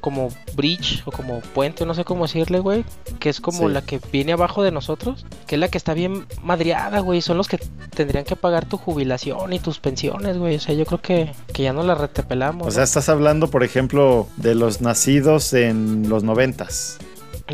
como 0.00 0.30
bridge 0.56 1.02
o 1.06 1.12
como 1.12 1.38
puente, 1.40 1.86
no 1.86 1.94
sé 1.94 2.04
cómo 2.04 2.24
decirle, 2.24 2.58
güey, 2.58 2.84
que 3.20 3.28
es 3.28 3.40
como 3.40 3.68
Sí. 3.68 3.72
la 3.72 3.82
que 3.82 4.00
viene 4.10 4.32
abajo 4.32 4.64
de 4.64 4.72
nosotros, 4.72 5.24
que 5.46 5.54
es 5.54 5.60
la 5.60 5.68
que 5.68 5.78
está 5.78 5.94
bien 5.94 6.26
madreada, 6.42 6.98
güey, 6.98 7.22
son 7.22 7.36
los 7.36 7.46
que 7.46 7.58
tendrían 7.94 8.24
que 8.24 8.34
pagar 8.34 8.64
tu 8.66 8.76
jubilación 8.78 9.52
y 9.52 9.60
tus 9.60 9.78
pensiones, 9.78 10.38
güey, 10.38 10.56
o 10.56 10.60
sea, 10.60 10.74
yo 10.74 10.84
creo 10.86 11.00
que, 11.00 11.32
que 11.54 11.62
ya 11.62 11.72
no 11.72 11.84
la 11.84 11.94
retepelamos. 11.94 12.66
O 12.66 12.70
sea, 12.72 12.82
estás 12.82 13.08
hablando, 13.08 13.48
por 13.48 13.62
ejemplo, 13.62 14.26
de 14.38 14.56
los 14.56 14.80
nacidos 14.80 15.52
en 15.52 16.08
los 16.08 16.24
noventas. 16.24 16.98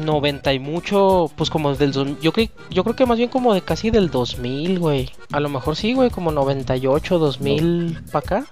90 0.01 0.53
y 0.53 0.59
mucho, 0.59 1.31
pues 1.37 1.51
como 1.51 1.75
del 1.75 1.93
yo 2.21 2.33
creo 2.33 2.49
yo 2.71 2.85
creo 2.85 2.97
que 2.97 3.07
más 3.07 3.19
bien 3.19 3.29
como 3.31 3.55
de 3.55 3.63
casi 3.63 3.91
del 3.91 4.11
2000, 4.11 4.79
güey. 4.79 5.11
A 5.33 5.41
lo 5.41 5.49
mejor 5.49 5.77
sí, 5.77 5.95
güey, 5.95 6.11
como 6.11 6.31
98, 6.33 7.19
2000 7.19 8.01
para 8.13 8.19
acá. 8.19 8.47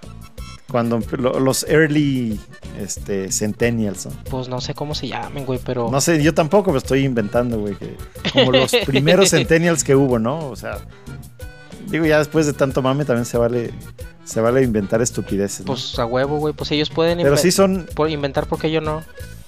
Cuando 0.69 0.99
lo- 1.17 1.39
los 1.39 1.63
early 1.69 2.37
este, 2.77 3.31
centennials, 3.31 4.07
¿no? 4.07 4.11
Pues 4.29 4.49
no 4.49 4.59
sé 4.59 4.73
cómo 4.73 4.93
se 4.95 5.07
llamen, 5.07 5.45
güey, 5.45 5.59
pero 5.63 5.89
No 5.89 6.01
sé, 6.01 6.21
yo 6.21 6.33
tampoco 6.33 6.71
me 6.73 6.77
estoy 6.77 7.05
inventando, 7.05 7.57
güey. 7.59 7.75
que- 7.75 7.95
Como 8.33 8.51
los 8.51 8.71
primeros 8.85 9.29
centennials 9.29 9.83
que 9.85 9.95
hubo, 9.95 10.19
¿no? 10.19 10.49
O 10.49 10.55
sea, 10.57 10.79
digo, 11.89 12.05
ya 12.05 12.17
después 12.17 12.45
de 12.47 12.53
tanto 12.53 12.81
mame 12.81 13.05
también 13.05 13.23
se 13.25 13.37
vale, 13.37 13.71
se 14.25 14.41
vale 14.41 14.61
inventar 14.61 15.01
estupideces. 15.01 15.61
¿no? 15.61 15.67
pues 15.67 15.97
a 15.99 16.05
huevo, 16.05 16.37
güey, 16.37 16.53
pues 16.53 16.69
ellos 16.71 16.89
pueden 16.89 17.19
Pero 17.19 17.37
sí 17.37 17.51
son 17.53 17.87
por 17.95 18.09
inventar 18.09 18.45
porque 18.47 18.69
yo 18.69 18.81
no. 18.81 19.03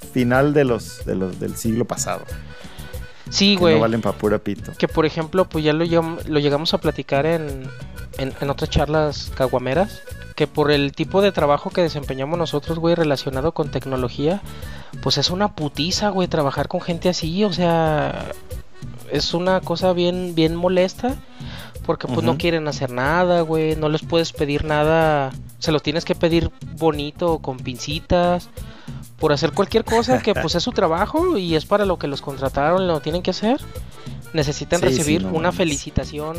Final 0.10 0.54
de 0.54 0.66
los, 0.66 1.06
de 1.06 1.16
los 1.16 1.40
del 1.40 1.56
siglo 1.56 1.86
pasado. 1.86 2.26
Sí, 3.30 3.56
güey. 3.56 3.76
no 3.76 3.82
valen 3.82 4.02
pa' 4.02 4.14
pura 4.14 4.40
pito. 4.40 4.72
Que 4.78 4.88
por 4.88 5.06
ejemplo, 5.06 5.48
pues 5.48 5.64
ya 5.64 5.74
lo, 5.74 5.86
lo 5.86 6.40
llegamos 6.40 6.74
a 6.74 6.80
platicar 6.80 7.26
en, 7.26 7.64
en, 8.18 8.34
en 8.40 8.50
otras 8.50 8.70
charlas 8.70 9.32
caguameras. 9.36 10.02
Que 10.36 10.48
por 10.48 10.72
el 10.72 10.94
tipo 10.94 11.22
de 11.22 11.32
trabajo 11.32 11.70
que 11.70 11.82
desempeñamos 11.82 12.40
nosotros, 12.40 12.80
güey, 12.80 12.96
relacionado 12.96 13.52
con 13.54 13.72
tecnología, 13.72 14.42
pues 15.02 15.18
es 15.18 15.30
una 15.32 15.54
putiza, 15.54 16.10
güey, 16.10 16.28
trabajar 16.30 16.70
con 16.70 16.82
gente 16.82 17.10
así. 17.10 17.44
O 17.44 17.52
sea, 17.52 18.32
es 19.12 19.34
una 19.34 19.60
cosa 19.62 19.94
bien, 19.94 20.34
bien 20.36 20.56
molesta. 20.56 21.16
Porque 21.86 22.08
pues 22.08 22.24
no 22.24 22.38
quieren 22.38 22.68
hacer 22.68 22.92
nada, 22.92 23.42
güey. 23.42 23.76
No 23.76 23.90
les 23.90 24.04
puedes 24.04 24.32
pedir 24.32 24.64
nada. 24.64 25.32
Se 25.58 25.72
lo 25.72 25.80
tienes 25.80 26.06
que 26.06 26.14
pedir 26.14 26.52
bonito, 26.78 27.40
con 27.40 27.58
pincitas. 27.58 28.48
Por 29.20 29.34
hacer 29.34 29.52
cualquier 29.52 29.84
cosa 29.84 30.22
que 30.22 30.34
pues 30.34 30.56
es 30.56 30.64
su 30.64 30.72
trabajo 30.74 31.38
y 31.38 31.56
es 31.56 31.66
para 31.66 31.86
lo 31.86 31.98
que 32.00 32.08
los 32.08 32.22
contrataron, 32.22 32.88
lo 32.88 33.00
tienen 33.02 33.22
que 33.22 33.32
hacer. 33.32 33.60
Necesitan 34.34 34.80
Sí, 34.80 34.86
recibir 34.86 35.22
sí, 35.22 35.26
no 35.28 35.32
una 35.34 35.50
mames. 35.50 35.58
felicitación. 35.58 36.38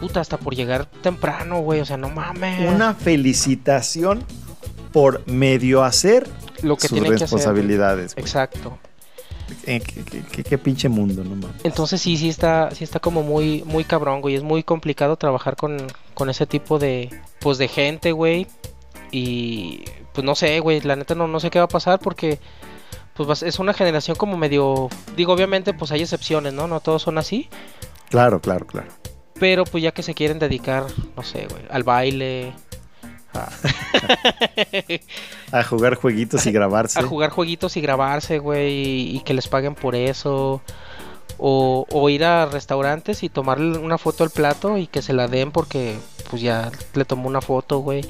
Puta, 0.00 0.20
hasta 0.20 0.36
por 0.38 0.54
llegar 0.54 0.86
temprano, 0.86 1.60
güey. 1.60 1.80
O 1.80 1.84
sea, 1.84 1.96
no 1.96 2.10
mames. 2.10 2.68
Una 2.68 2.94
felicitación 2.94 4.24
por 4.92 5.26
medio 5.26 5.82
hacer 5.84 6.28
lo 6.62 6.76
que 6.76 6.88
sus 6.88 6.92
tienen 6.98 7.10
que 7.16 7.24
hacer. 7.24 7.28
güey. 7.28 7.38
responsabilidades. 7.38 8.12
Exacto. 8.16 8.78
Eh, 9.66 9.80
qué, 9.80 10.02
qué- 10.04 10.22
qué- 10.30 10.42
qué 10.44 10.58
pinche 10.58 10.88
mundo, 10.88 11.22
no 11.24 11.36
mames. 11.36 11.56
Entonces 11.64 12.00
sí, 12.00 12.16
sí 12.16 12.28
está, 12.28 12.70
sí 12.72 12.82
está 12.84 12.98
como 13.00 13.22
muy, 13.22 13.62
muy 13.64 13.84
cabrón, 13.84 14.20
güey. 14.20 14.34
Es 14.34 14.42
muy 14.42 14.62
complicado 14.62 15.16
trabajar 15.16 15.56
con, 15.56 15.76
con 16.14 16.28
ese 16.28 16.46
tipo 16.46 16.78
de, 16.78 17.10
pues 17.40 17.56
de 17.58 17.68
gente, 17.68 18.12
güey. 18.12 18.46
Y 19.12 19.84
pues 20.14 20.24
no 20.24 20.34
sé, 20.34 20.58
güey. 20.60 20.80
La 20.80 20.96
neta 20.96 21.14
no, 21.14 21.28
no 21.28 21.40
sé 21.40 21.50
qué 21.50 21.58
va 21.58 21.66
a 21.66 21.68
pasar 21.68 21.98
porque, 21.98 22.38
pues 23.14 23.42
es 23.42 23.58
una 23.58 23.74
generación 23.74 24.16
como 24.16 24.38
medio, 24.38 24.88
digo, 25.16 25.34
obviamente, 25.34 25.74
pues 25.74 25.92
hay 25.92 26.00
excepciones, 26.00 26.54
¿no? 26.54 26.66
No 26.66 26.80
todos 26.80 27.02
son 27.02 27.18
así. 27.18 27.50
Claro, 28.08 28.40
claro, 28.40 28.66
claro. 28.66 28.88
Pero 29.38 29.64
pues 29.64 29.82
ya 29.82 29.92
que 29.92 30.02
se 30.02 30.14
quieren 30.14 30.38
dedicar, 30.38 30.86
no 31.16 31.22
sé, 31.22 31.46
güey, 31.50 31.64
al 31.68 31.82
baile, 31.82 32.54
A 35.52 35.62
jugar 35.64 35.96
jueguitos 35.96 36.46
y 36.46 36.52
grabarse. 36.52 36.98
a 36.98 37.02
jugar 37.02 37.30
jueguitos 37.30 37.76
y 37.76 37.80
grabarse, 37.80 38.38
güey, 38.38 38.72
y, 38.72 39.16
y 39.16 39.20
que 39.20 39.34
les 39.34 39.48
paguen 39.48 39.74
por 39.74 39.96
eso. 39.96 40.62
O, 41.36 41.84
o 41.90 42.08
ir 42.10 42.24
a 42.24 42.46
restaurantes 42.46 43.24
y 43.24 43.28
tomarle 43.28 43.76
una 43.78 43.98
foto 43.98 44.22
al 44.22 44.30
plato 44.30 44.78
y 44.78 44.86
que 44.86 45.02
se 45.02 45.12
la 45.12 45.26
den 45.26 45.50
porque 45.50 45.96
pues 46.30 46.40
ya 46.40 46.70
le 46.94 47.04
tomó 47.04 47.26
una 47.26 47.40
foto, 47.40 47.80
güey. 47.80 48.04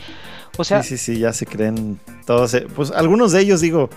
O 0.57 0.65
sea, 0.65 0.83
sí, 0.83 0.97
sí, 0.97 1.15
sí, 1.15 1.19
ya 1.21 1.33
se 1.33 1.47
creen 1.47 1.99
todos. 2.27 2.55
eh, 2.55 2.67
Pues 2.75 2.91
algunos 2.93 3.33
de 3.33 3.41
ellos, 3.41 3.61
digo, 3.61 3.91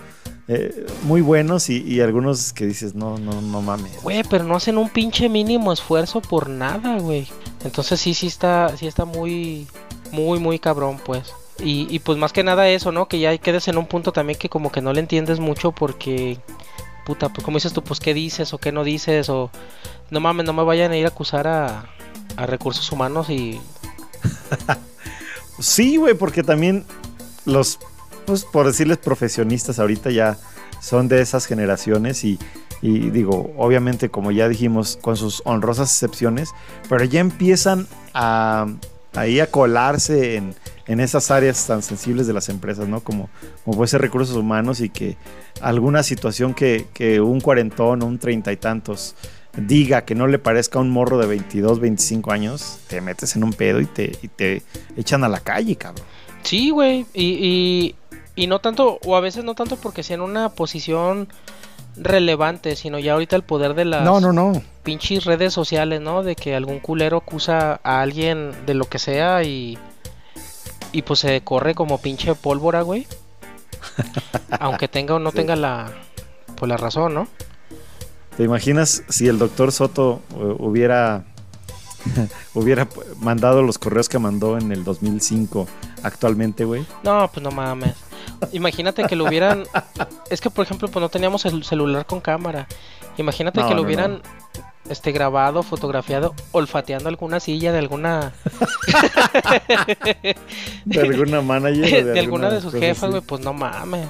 eh, 0.48 0.86
muy 1.04 1.20
buenos 1.20 1.70
y, 1.70 1.82
y 1.82 2.00
algunos 2.00 2.52
que 2.52 2.66
dices, 2.66 2.94
no, 2.94 3.18
no, 3.18 3.40
no 3.40 3.62
mames. 3.62 4.02
Güey, 4.02 4.22
pero 4.28 4.44
no 4.44 4.56
hacen 4.56 4.78
un 4.78 4.88
pinche 4.88 5.28
mínimo 5.28 5.72
esfuerzo 5.72 6.20
por 6.20 6.48
nada, 6.48 6.98
güey. 6.98 7.28
Entonces 7.64 8.00
sí, 8.00 8.14
sí 8.14 8.26
está, 8.26 8.76
sí 8.76 8.86
está 8.86 9.04
muy, 9.04 9.66
muy, 10.10 10.38
muy 10.40 10.58
cabrón, 10.58 11.00
pues. 11.04 11.32
Y, 11.62 11.86
y 11.94 11.98
pues 11.98 12.18
más 12.18 12.32
que 12.32 12.44
nada 12.44 12.68
eso, 12.68 12.92
¿no? 12.92 13.08
Que 13.08 13.18
ya 13.18 13.36
quedes 13.38 13.68
en 13.68 13.78
un 13.78 13.86
punto 13.86 14.12
también 14.12 14.38
que 14.38 14.48
como 14.48 14.70
que 14.72 14.80
no 14.80 14.92
le 14.92 15.00
entiendes 15.00 15.40
mucho 15.40 15.72
porque, 15.72 16.38
puta, 17.04 17.28
pues 17.28 17.44
como 17.44 17.56
dices 17.56 17.72
tú, 17.72 17.82
pues 17.82 18.00
qué 18.00 18.14
dices 18.14 18.52
o 18.54 18.58
qué 18.58 18.72
no 18.72 18.84
dices 18.84 19.28
o... 19.28 19.50
No 20.10 20.20
mames, 20.20 20.46
no 20.46 20.52
me 20.54 20.62
vayan 20.62 20.92
a 20.92 20.96
ir 20.96 21.04
a 21.04 21.08
acusar 21.08 21.46
a, 21.46 21.84
a 22.36 22.46
recursos 22.46 22.90
humanos 22.90 23.28
y... 23.30 23.60
Sí, 25.58 25.96
güey, 25.96 26.14
porque 26.14 26.42
también 26.42 26.84
los, 27.44 27.78
pues 28.26 28.44
por 28.44 28.66
decirles 28.66 28.98
profesionistas 28.98 29.78
ahorita 29.78 30.10
ya 30.10 30.38
son 30.80 31.08
de 31.08 31.20
esas 31.20 31.46
generaciones 31.46 32.24
y, 32.24 32.38
y 32.82 33.10
digo, 33.10 33.52
obviamente 33.56 34.08
como 34.08 34.30
ya 34.30 34.48
dijimos, 34.48 34.98
con 35.00 35.16
sus 35.16 35.42
honrosas 35.44 35.90
excepciones, 35.90 36.50
pero 36.88 37.04
ya 37.04 37.20
empiezan 37.20 37.86
a 38.14 38.66
ahí 39.14 39.40
a 39.40 39.50
colarse 39.50 40.36
en, 40.36 40.54
en 40.86 41.00
esas 41.00 41.30
áreas 41.30 41.66
tan 41.66 41.82
sensibles 41.82 42.26
de 42.26 42.32
las 42.32 42.48
empresas, 42.48 42.88
¿no? 42.88 43.00
Como, 43.00 43.28
como 43.64 43.76
puede 43.76 43.88
ser 43.88 44.00
recursos 44.00 44.36
humanos 44.36 44.80
y 44.80 44.90
que 44.90 45.16
alguna 45.60 46.02
situación 46.02 46.54
que, 46.54 46.86
que 46.94 47.20
un 47.20 47.40
cuarentón 47.40 48.02
o 48.02 48.06
un 48.06 48.18
treinta 48.18 48.52
y 48.52 48.56
tantos 48.56 49.16
diga 49.66 50.04
que 50.04 50.14
no 50.14 50.26
le 50.26 50.38
parezca 50.38 50.78
a 50.78 50.82
un 50.82 50.90
morro 50.90 51.18
de 51.18 51.26
22, 51.26 51.80
25 51.80 52.32
años, 52.32 52.78
te 52.88 53.00
metes 53.00 53.34
en 53.36 53.44
un 53.44 53.52
pedo 53.52 53.80
y 53.80 53.86
te, 53.86 54.12
y 54.22 54.28
te 54.28 54.62
echan 54.96 55.24
a 55.24 55.28
la 55.28 55.40
calle, 55.40 55.76
cabrón. 55.76 56.04
Sí, 56.42 56.70
güey. 56.70 57.06
Y, 57.14 57.24
y, 57.40 57.94
y 58.36 58.46
no 58.46 58.60
tanto, 58.60 58.98
o 59.04 59.16
a 59.16 59.20
veces 59.20 59.44
no 59.44 59.54
tanto 59.54 59.76
porque 59.76 60.02
sea 60.02 60.14
en 60.14 60.20
una 60.22 60.50
posición 60.50 61.28
relevante, 61.96 62.76
sino 62.76 62.98
ya 63.00 63.14
ahorita 63.14 63.34
el 63.34 63.42
poder 63.42 63.74
de 63.74 63.84
las 63.84 64.04
No, 64.04 64.20
no, 64.20 64.32
no. 64.32 64.62
pinches 64.84 65.24
redes 65.24 65.52
sociales, 65.52 66.00
¿no? 66.00 66.22
De 66.22 66.36
que 66.36 66.54
algún 66.54 66.78
culero 66.78 67.16
acusa 67.18 67.80
a 67.82 68.00
alguien 68.00 68.52
de 68.66 68.74
lo 68.74 68.84
que 68.84 68.98
sea 68.98 69.42
y. 69.42 69.76
Y 70.92 71.02
pues 71.02 71.18
se 71.20 71.40
corre 71.42 71.74
como 71.74 71.98
pinche 72.00 72.34
pólvora, 72.34 72.82
güey. 72.82 73.06
Aunque 74.60 74.88
tenga 74.88 75.14
o 75.16 75.18
no 75.18 75.32
tenga 75.32 75.56
la. 75.56 75.90
Pues 76.56 76.68
la 76.68 76.76
razón, 76.76 77.14
¿no? 77.14 77.28
¿Te 78.38 78.44
imaginas 78.44 79.02
si 79.08 79.26
el 79.26 79.36
doctor 79.36 79.72
Soto 79.72 80.20
eh, 80.30 80.54
hubiera 80.60 81.24
hubiera 82.54 82.86
mandado 83.18 83.64
los 83.64 83.78
correos 83.78 84.08
que 84.08 84.20
mandó 84.20 84.56
en 84.56 84.70
el 84.70 84.84
2005 84.84 85.66
actualmente, 86.04 86.64
güey? 86.64 86.86
No, 87.02 87.28
pues 87.34 87.42
no 87.42 87.50
mames. 87.50 87.96
Imagínate 88.52 89.02
que 89.08 89.16
lo 89.16 89.24
hubieran. 89.24 89.64
Es 90.30 90.40
que, 90.40 90.50
por 90.50 90.64
ejemplo, 90.64 90.86
pues 90.86 91.00
no 91.00 91.08
teníamos 91.08 91.46
el 91.46 91.64
celular 91.64 92.06
con 92.06 92.20
cámara. 92.20 92.68
Imagínate 93.16 93.58
No, 93.58 93.66
que 93.66 93.74
lo 93.74 93.80
no, 93.80 93.86
hubieran 93.88 94.22
este 94.88 95.10
grabado, 95.10 95.64
fotografiado, 95.64 96.32
olfateando 96.52 97.08
alguna 97.08 97.40
silla 97.40 97.72
de 97.72 97.78
alguna. 97.78 98.34
De 100.84 101.00
alguna 101.00 101.42
manager. 101.42 102.04
o 102.04 102.06
de, 102.12 102.20
alguna 102.20 102.50
de 102.50 102.60
sus 102.60 102.72
jefas, 102.72 103.10
güey, 103.10 103.20
pues 103.22 103.40
no 103.40 103.52
mames. 103.52 104.06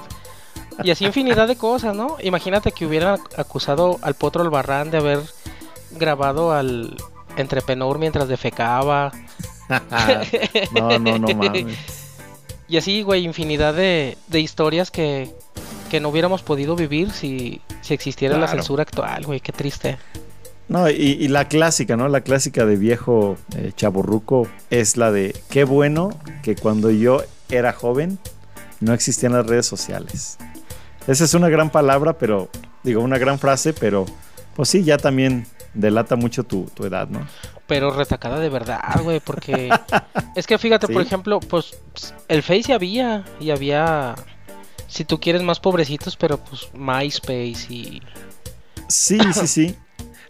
Y 0.83 0.91
así 0.91 1.05
infinidad 1.05 1.47
de 1.47 1.55
cosas, 1.55 1.95
¿no? 1.95 2.17
Imagínate 2.21 2.71
que 2.71 2.85
hubieran 2.85 3.19
acusado 3.37 3.99
al 4.01 4.13
Potro 4.13 4.43
Albarrán 4.43 4.91
de 4.91 4.97
haber 4.97 5.19
grabado 5.91 6.51
al 6.51 6.95
entrepenor 7.37 7.99
mientras 7.99 8.27
defecaba. 8.27 9.11
no, 10.73 10.99
no, 10.99 11.19
no 11.19 11.35
mames. 11.35 11.77
Y 12.67 12.77
así, 12.77 13.01
güey, 13.01 13.25
infinidad 13.25 13.73
de, 13.73 14.17
de 14.27 14.39
historias 14.39 14.91
que, 14.91 15.33
que 15.89 15.99
no 15.99 16.09
hubiéramos 16.09 16.43
podido 16.43 16.75
vivir 16.75 17.11
si, 17.11 17.61
si 17.81 17.93
existiera 17.93 18.37
la 18.37 18.47
censura 18.47 18.83
actual, 18.83 19.25
güey, 19.25 19.39
qué 19.39 19.51
triste. 19.51 19.97
No, 20.67 20.87
y, 20.87 20.93
y 20.93 21.27
la 21.29 21.47
clásica, 21.47 21.97
¿no? 21.97 22.07
La 22.09 22.21
clásica 22.21 22.65
de 22.65 22.75
viejo 22.75 23.37
eh, 23.55 23.71
chaborruco 23.75 24.47
es 24.69 24.97
la 24.97 25.11
de 25.11 25.35
qué 25.49 25.63
bueno 25.63 26.11
que 26.43 26.55
cuando 26.55 26.91
yo 26.91 27.23
era 27.49 27.73
joven 27.73 28.19
no 28.79 28.93
existían 28.93 29.33
las 29.33 29.47
redes 29.47 29.65
sociales. 29.65 30.37
Esa 31.07 31.23
es 31.23 31.33
una 31.33 31.49
gran 31.49 31.69
palabra, 31.69 32.17
pero 32.17 32.49
digo, 32.83 33.01
una 33.01 33.17
gran 33.17 33.39
frase, 33.39 33.73
pero 33.73 34.05
pues 34.55 34.69
sí, 34.69 34.83
ya 34.83 34.97
también 34.97 35.47
delata 35.73 36.15
mucho 36.15 36.43
tu, 36.43 36.65
tu 36.73 36.85
edad, 36.85 37.07
¿no? 37.07 37.25
Pero 37.67 37.91
retacada 37.91 38.39
de 38.39 38.49
verdad, 38.49 38.79
güey, 39.03 39.19
porque 39.19 39.69
es 40.35 40.47
que 40.47 40.57
fíjate, 40.57 40.87
por 40.87 41.01
ejemplo, 41.01 41.39
pues 41.39 41.77
el 42.27 42.43
Face 42.43 42.63
ya 42.63 42.75
había, 42.75 43.23
y 43.39 43.51
había, 43.51 44.15
si 44.87 45.05
tú 45.05 45.19
quieres 45.19 45.43
más 45.43 45.59
pobrecitos, 45.59 46.15
pero 46.15 46.37
pues 46.37 46.69
MySpace 46.73 47.67
y... 47.69 48.01
Sí, 48.87 49.19
sí, 49.33 49.47
sí. 49.47 49.75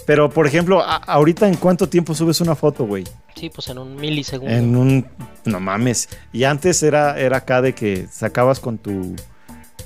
Pero, 0.10 0.28
por 0.28 0.48
ejemplo, 0.48 0.82
ahorita 0.84 1.48
en 1.48 1.56
cuánto 1.56 1.88
tiempo 1.88 2.16
subes 2.16 2.42
una 2.42 2.56
foto, 2.56 2.84
güey? 2.84 3.04
Sí, 3.36 3.52
pues 3.52 3.68
en 3.70 3.78
un 3.78 3.96
milisegundo. 3.96 4.52
En 4.52 4.76
un. 4.76 5.06
No 5.46 5.60
mames. 5.60 6.10
Y 6.34 6.46
antes 6.46 6.82
era, 6.82 7.20
era 7.20 7.38
acá 7.38 7.62
de 7.62 7.76
que 7.76 8.08
sacabas 8.08 8.60
con 8.60 8.80
tu. 8.80 9.16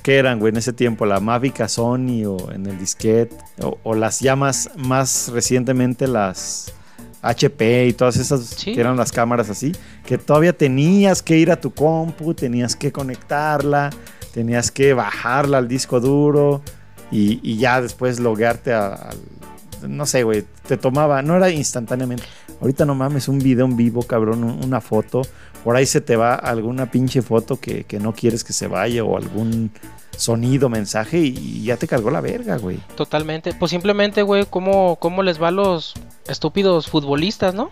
¿Qué 0.04 0.18
eran, 0.18 0.38
güey? 0.38 0.50
En 0.52 0.58
ese 0.58 0.72
tiempo, 0.72 1.06
la 1.06 1.18
Mavic 1.18 1.66
Sony 1.66 2.24
o 2.26 2.52
en 2.52 2.66
el 2.66 2.78
disquete. 2.78 3.34
O, 3.62 3.78
o 3.82 3.94
las 3.94 4.20
llamas 4.20 4.70
más 4.76 5.30
recientemente, 5.32 6.06
las 6.06 6.72
HP 7.22 7.86
y 7.86 7.92
todas 7.94 8.16
esas 8.18 8.44
Sí. 8.44 8.74
que 8.74 8.80
eran 8.82 8.96
las 8.98 9.10
cámaras 9.12 9.48
así. 9.48 9.72
Que 10.04 10.18
todavía 10.18 10.52
tenías 10.56 11.22
que 11.22 11.38
ir 11.38 11.50
a 11.50 11.58
tu 11.60 11.72
compu, 11.72 12.34
tenías 12.34 12.76
que 12.76 12.92
conectarla, 12.92 13.88
tenías 14.34 14.70
que 14.70 14.92
bajarla 14.92 15.56
al 15.58 15.68
disco 15.68 16.00
duro 16.00 16.60
y, 17.10 17.40
y 17.42 17.56
ya 17.56 17.80
después 17.80 18.20
loguearte 18.20 18.74
al. 18.74 19.16
No 19.88 20.04
sé, 20.04 20.22
güey. 20.22 20.44
Te 20.68 20.76
tomaba. 20.76 21.22
No 21.22 21.34
era 21.36 21.48
instantáneamente. 21.50 22.24
Ahorita 22.60 22.84
no 22.84 22.94
mames, 22.94 23.26
un 23.28 23.38
video 23.38 23.64
en 23.64 23.76
vivo, 23.76 24.02
cabrón, 24.02 24.44
un- 24.44 24.62
una 24.64 24.80
foto. 24.82 25.22
Por 25.64 25.76
ahí 25.76 25.86
se 25.86 26.02
te 26.02 26.14
va 26.16 26.34
alguna 26.34 26.90
pinche 26.90 27.22
foto 27.22 27.58
que, 27.58 27.84
que 27.84 27.98
no 27.98 28.12
quieres 28.12 28.44
que 28.44 28.52
se 28.52 28.66
vaya 28.66 29.02
o 29.02 29.16
algún 29.16 29.70
sonido, 30.16 30.68
mensaje 30.68 31.18
y, 31.18 31.28
y 31.36 31.64
ya 31.64 31.76
te 31.76 31.86
cargó 31.88 32.10
la 32.10 32.20
verga, 32.20 32.56
güey. 32.56 32.78
Totalmente. 32.96 33.52
Pues 33.54 33.70
simplemente, 33.70 34.22
güey, 34.22 34.46
¿cómo, 34.48 34.96
¿cómo 34.96 35.22
les 35.22 35.40
va 35.42 35.48
a 35.48 35.50
los 35.52 35.94
estúpidos 36.28 36.88
futbolistas, 36.88 37.54
no? 37.54 37.70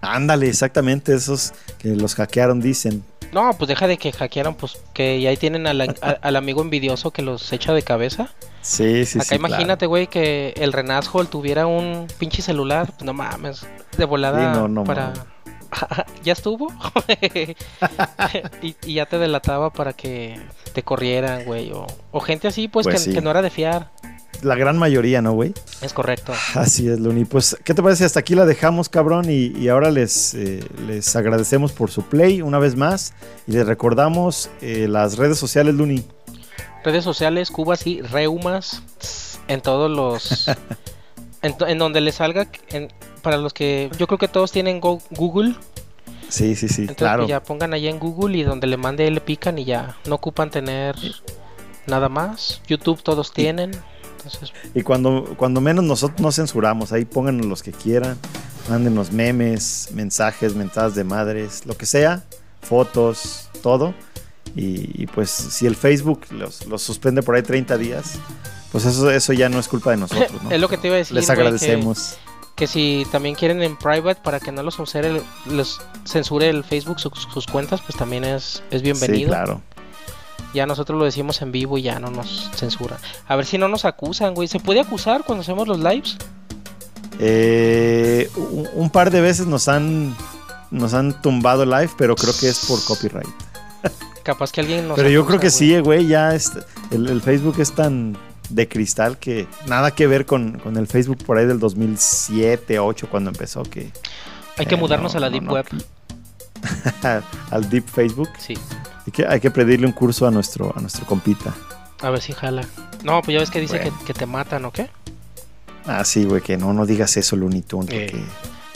Ándale, 0.00 0.48
exactamente, 0.48 1.14
esos 1.14 1.52
que 1.78 1.88
los 1.88 2.14
hackearon 2.14 2.60
dicen. 2.60 3.02
No, 3.32 3.50
pues 3.58 3.68
deja 3.68 3.86
de 3.88 3.98
que 3.98 4.10
hackearan, 4.12 4.54
pues 4.54 4.78
que 4.94 5.26
ahí 5.28 5.36
tienen 5.36 5.66
al, 5.66 5.80
a- 5.82 5.94
al 6.22 6.36
amigo 6.36 6.62
envidioso 6.62 7.10
que 7.10 7.20
los 7.20 7.52
echa 7.52 7.74
de 7.74 7.82
cabeza. 7.82 8.28
Sí, 8.62 9.04
sí, 9.04 9.18
Acá 9.18 9.28
sí. 9.30 9.34
imagínate, 9.34 9.86
güey, 9.86 10.06
que 10.06 10.54
el 10.56 10.72
Renazhol 10.72 11.28
tuviera 11.28 11.66
un 11.66 12.06
pinche 12.18 12.40
celular. 12.42 12.86
Pues 12.92 13.02
no 13.04 13.12
mames, 13.12 13.66
de 13.98 14.04
volada 14.04 14.52
Sí, 14.52 14.58
no, 14.58 14.68
no 14.68 14.84
para... 14.84 15.12
¿Ya 16.24 16.32
estuvo? 16.32 16.68
y, 18.62 18.76
y 18.84 18.94
ya 18.94 19.06
te 19.06 19.18
delataba 19.18 19.70
para 19.70 19.92
que 19.92 20.40
te 20.72 20.82
corrieran, 20.82 21.44
güey. 21.44 21.72
O, 21.72 21.86
o 22.12 22.20
gente 22.20 22.48
así, 22.48 22.68
pues, 22.68 22.84
Pues 22.84 22.96
que, 22.96 23.00
sí. 23.10 23.12
que 23.14 23.20
no 23.20 23.30
era 23.30 23.42
de 23.42 23.50
fiar. 23.50 23.90
La 24.42 24.54
gran 24.54 24.78
mayoría, 24.78 25.20
¿no, 25.20 25.32
güey? 25.32 25.52
Es 25.82 25.92
correcto. 25.92 26.32
Así 26.54 26.88
es, 26.88 27.00
Luni. 27.00 27.24
Pues, 27.24 27.56
¿qué 27.64 27.74
te 27.74 27.82
parece? 27.82 28.04
Hasta 28.04 28.20
aquí 28.20 28.36
la 28.36 28.46
dejamos, 28.46 28.88
cabrón. 28.88 29.28
Y, 29.28 29.46
y 29.58 29.68
ahora 29.68 29.90
les, 29.90 30.32
eh, 30.34 30.64
les 30.86 31.16
agradecemos 31.16 31.72
por 31.72 31.90
su 31.90 32.02
play 32.02 32.40
una 32.40 32.60
vez 32.60 32.76
más. 32.76 33.14
Y 33.48 33.52
les 33.52 33.66
recordamos 33.66 34.48
eh, 34.60 34.86
las 34.88 35.16
redes 35.18 35.38
sociales, 35.38 35.74
Luni. 35.74 36.04
Redes 36.84 37.02
sociales, 37.02 37.50
Cubas 37.50 37.84
y 37.86 38.00
Reumas. 38.00 38.82
En 39.48 39.60
todos 39.60 39.90
los... 39.90 40.48
en, 41.42 41.78
donde 41.78 42.00
les 42.00 42.14
salga... 42.14 42.46
en- 42.68 42.92
para 43.28 43.36
los 43.36 43.52
que... 43.52 43.90
Yo 43.98 44.06
creo 44.06 44.16
que 44.16 44.26
todos 44.26 44.52
tienen 44.52 44.80
Go- 44.80 45.02
Google. 45.10 45.54
Sí, 46.30 46.56
sí, 46.56 46.66
sí, 46.66 46.80
Entonces 46.82 46.96
claro. 46.96 47.24
pues, 47.24 47.28
ya 47.28 47.42
pongan 47.42 47.74
allá 47.74 47.90
en 47.90 47.98
Google 47.98 48.38
y 48.38 48.42
donde 48.42 48.66
le 48.66 48.78
mande 48.78 49.10
le 49.10 49.20
pican 49.20 49.58
y 49.58 49.66
ya. 49.66 49.98
No 50.06 50.14
ocupan 50.14 50.50
tener 50.50 50.96
nada 51.86 52.08
más. 52.08 52.62
YouTube 52.66 53.02
todos 53.02 53.34
tienen. 53.34 53.72
Entonces, 54.16 54.54
Y 54.72 54.80
cuando, 54.82 55.34
cuando 55.36 55.60
menos 55.60 55.84
nosotros 55.84 56.20
no 56.22 56.32
censuramos, 56.32 56.90
ahí 56.92 57.04
pónganos 57.04 57.44
los 57.44 57.62
que 57.62 57.70
quieran, 57.72 58.16
mándenos 58.70 59.12
memes, 59.12 59.88
mensajes, 59.92 60.54
mentadas 60.54 60.94
de 60.94 61.04
madres, 61.04 61.66
lo 61.66 61.76
que 61.76 61.84
sea, 61.84 62.24
fotos, 62.62 63.50
todo. 63.62 63.92
Y, 64.56 65.02
y 65.02 65.06
pues 65.06 65.28
si 65.28 65.66
el 65.66 65.76
Facebook 65.76 66.22
los, 66.30 66.64
los 66.64 66.80
suspende 66.82 67.22
por 67.22 67.34
ahí 67.34 67.42
30 67.42 67.76
días, 67.76 68.14
pues 68.72 68.86
eso, 68.86 69.10
eso 69.10 69.34
ya 69.34 69.50
no 69.50 69.58
es 69.58 69.68
culpa 69.68 69.90
de 69.90 69.98
nosotros, 69.98 70.42
¿no? 70.42 70.50
es 70.50 70.58
lo 70.58 70.70
que 70.70 70.78
te 70.78 70.86
iba 70.86 70.96
a 70.96 70.98
decir. 71.00 71.14
Les 71.14 71.26
güey, 71.26 71.36
que- 71.36 71.42
agradecemos. 71.42 72.16
Que, 72.58 72.66
si 72.66 73.06
también 73.12 73.36
quieren 73.36 73.62
en 73.62 73.76
private 73.76 74.20
para 74.22 74.40
que 74.40 74.50
no 74.50 74.62
los 74.62 74.76
censure 74.76 75.08
el, 75.08 75.22
los 75.46 75.80
censure 76.04 76.48
el 76.48 76.64
Facebook 76.64 76.98
sus, 76.98 77.12
sus 77.32 77.46
cuentas, 77.46 77.80
pues 77.80 77.96
también 77.96 78.24
es, 78.24 78.62
es 78.70 78.82
bienvenido. 78.82 79.20
Sí, 79.20 79.26
claro. 79.26 79.62
Ya 80.52 80.66
nosotros 80.66 80.98
lo 80.98 81.04
decimos 81.04 81.40
en 81.40 81.52
vivo 81.52 81.78
y 81.78 81.82
ya 81.82 82.00
no 82.00 82.10
nos 82.10 82.50
censuran. 82.56 82.98
A 83.28 83.36
ver 83.36 83.46
si 83.46 83.58
no 83.58 83.68
nos 83.68 83.84
acusan, 83.84 84.34
güey. 84.34 84.48
¿Se 84.48 84.58
puede 84.58 84.80
acusar 84.80 85.22
cuando 85.24 85.42
hacemos 85.42 85.68
los 85.68 85.78
lives? 85.78 86.16
Eh, 87.20 88.30
un, 88.36 88.68
un 88.74 88.90
par 88.90 89.10
de 89.10 89.20
veces 89.20 89.46
nos 89.46 89.68
han 89.68 90.16
nos 90.70 90.94
han 90.94 91.20
tumbado 91.22 91.64
live, 91.64 91.90
pero 91.96 92.14
creo 92.16 92.32
que 92.38 92.48
es 92.48 92.66
por 92.66 92.82
copyright. 92.84 93.28
Capaz 94.22 94.52
que 94.52 94.60
alguien 94.60 94.86
nos 94.86 94.96
Pero 94.96 95.08
yo 95.08 95.24
creo 95.24 95.38
que 95.38 95.48
güey. 95.48 95.58
sí, 95.58 95.78
güey, 95.78 96.06
ya 96.06 96.34
es, 96.34 96.52
el, 96.90 97.08
el 97.08 97.22
Facebook 97.22 97.56
es 97.60 97.72
tan 97.72 98.16
de 98.50 98.68
cristal 98.68 99.18
que 99.18 99.46
nada 99.66 99.90
que 99.92 100.06
ver 100.06 100.24
con, 100.26 100.58
con 100.58 100.76
el 100.76 100.86
Facebook 100.86 101.18
por 101.24 101.38
ahí 101.38 101.46
del 101.46 101.58
2007, 101.58 102.78
8 102.78 103.08
cuando 103.10 103.30
empezó, 103.30 103.62
que 103.62 103.90
Hay 104.56 104.66
que 104.66 104.74
Eh, 104.74 104.78
mudarnos 104.78 105.12
no, 105.14 105.18
a 105.18 105.20
la 105.20 105.26
no, 105.28 105.32
Deep 105.34 105.42
no. 105.44 105.52
Web. 105.52 105.66
al 107.50 107.68
Deep 107.70 107.88
Facebook. 107.88 108.28
Sí. 108.38 108.54
Hay 109.06 109.12
que, 109.12 109.26
hay 109.26 109.40
que 109.40 109.50
pedirle 109.50 109.86
un 109.86 109.92
curso 109.92 110.26
a 110.26 110.30
nuestro, 110.30 110.72
a 110.76 110.80
nuestro 110.80 111.06
compita. 111.06 111.54
A 112.00 112.10
ver 112.10 112.20
si 112.20 112.32
jala. 112.32 112.66
No, 113.04 113.22
pues 113.22 113.34
ya 113.34 113.40
ves 113.40 113.50
que 113.50 113.60
dice 113.60 113.78
Bueno. 113.78 113.98
que, 114.00 114.04
que 114.06 114.14
te 114.14 114.26
matan, 114.26 114.64
¿o 114.64 114.72
qué? 114.72 114.88
Ah, 115.86 116.04
sí, 116.04 116.24
güey, 116.24 116.42
que 116.42 116.56
no, 116.56 116.72
no 116.74 116.84
digas 116.86 117.16
eso, 117.16 117.34
Looney 117.36 117.62
Tunes, 117.62 117.90
Eh. 117.92 118.08
porque 118.10 118.24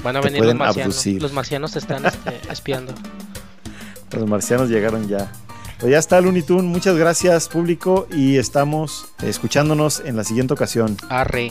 Van 0.03 0.17
a 0.17 0.21
venir 0.21 0.45
los 0.45 0.55
marcianos. 0.55 0.95
abducir. 0.97 1.23
Los 1.23 1.33
marcianos 1.33 1.73
te 1.73 1.79
están 1.79 2.05
este, 2.07 2.41
espiando. 2.51 2.93
los 4.13 4.27
marcianos 4.29 4.69
llegaron 4.69 5.07
ya. 5.09 5.31
Pues 5.83 5.91
ya 5.91 5.99
está, 5.99 6.21
Looney 6.21 6.43
Tunes. 6.43 6.63
Muchas 6.63 6.97
gracias, 6.97 7.49
público, 7.49 8.07
y 8.09 8.37
estamos 8.37 9.07
escuchándonos 9.21 9.99
en 10.07 10.17
la 10.17 10.23
siguiente 10.23 10.55
ocasión. 10.55 10.97
Arre. 11.09 11.51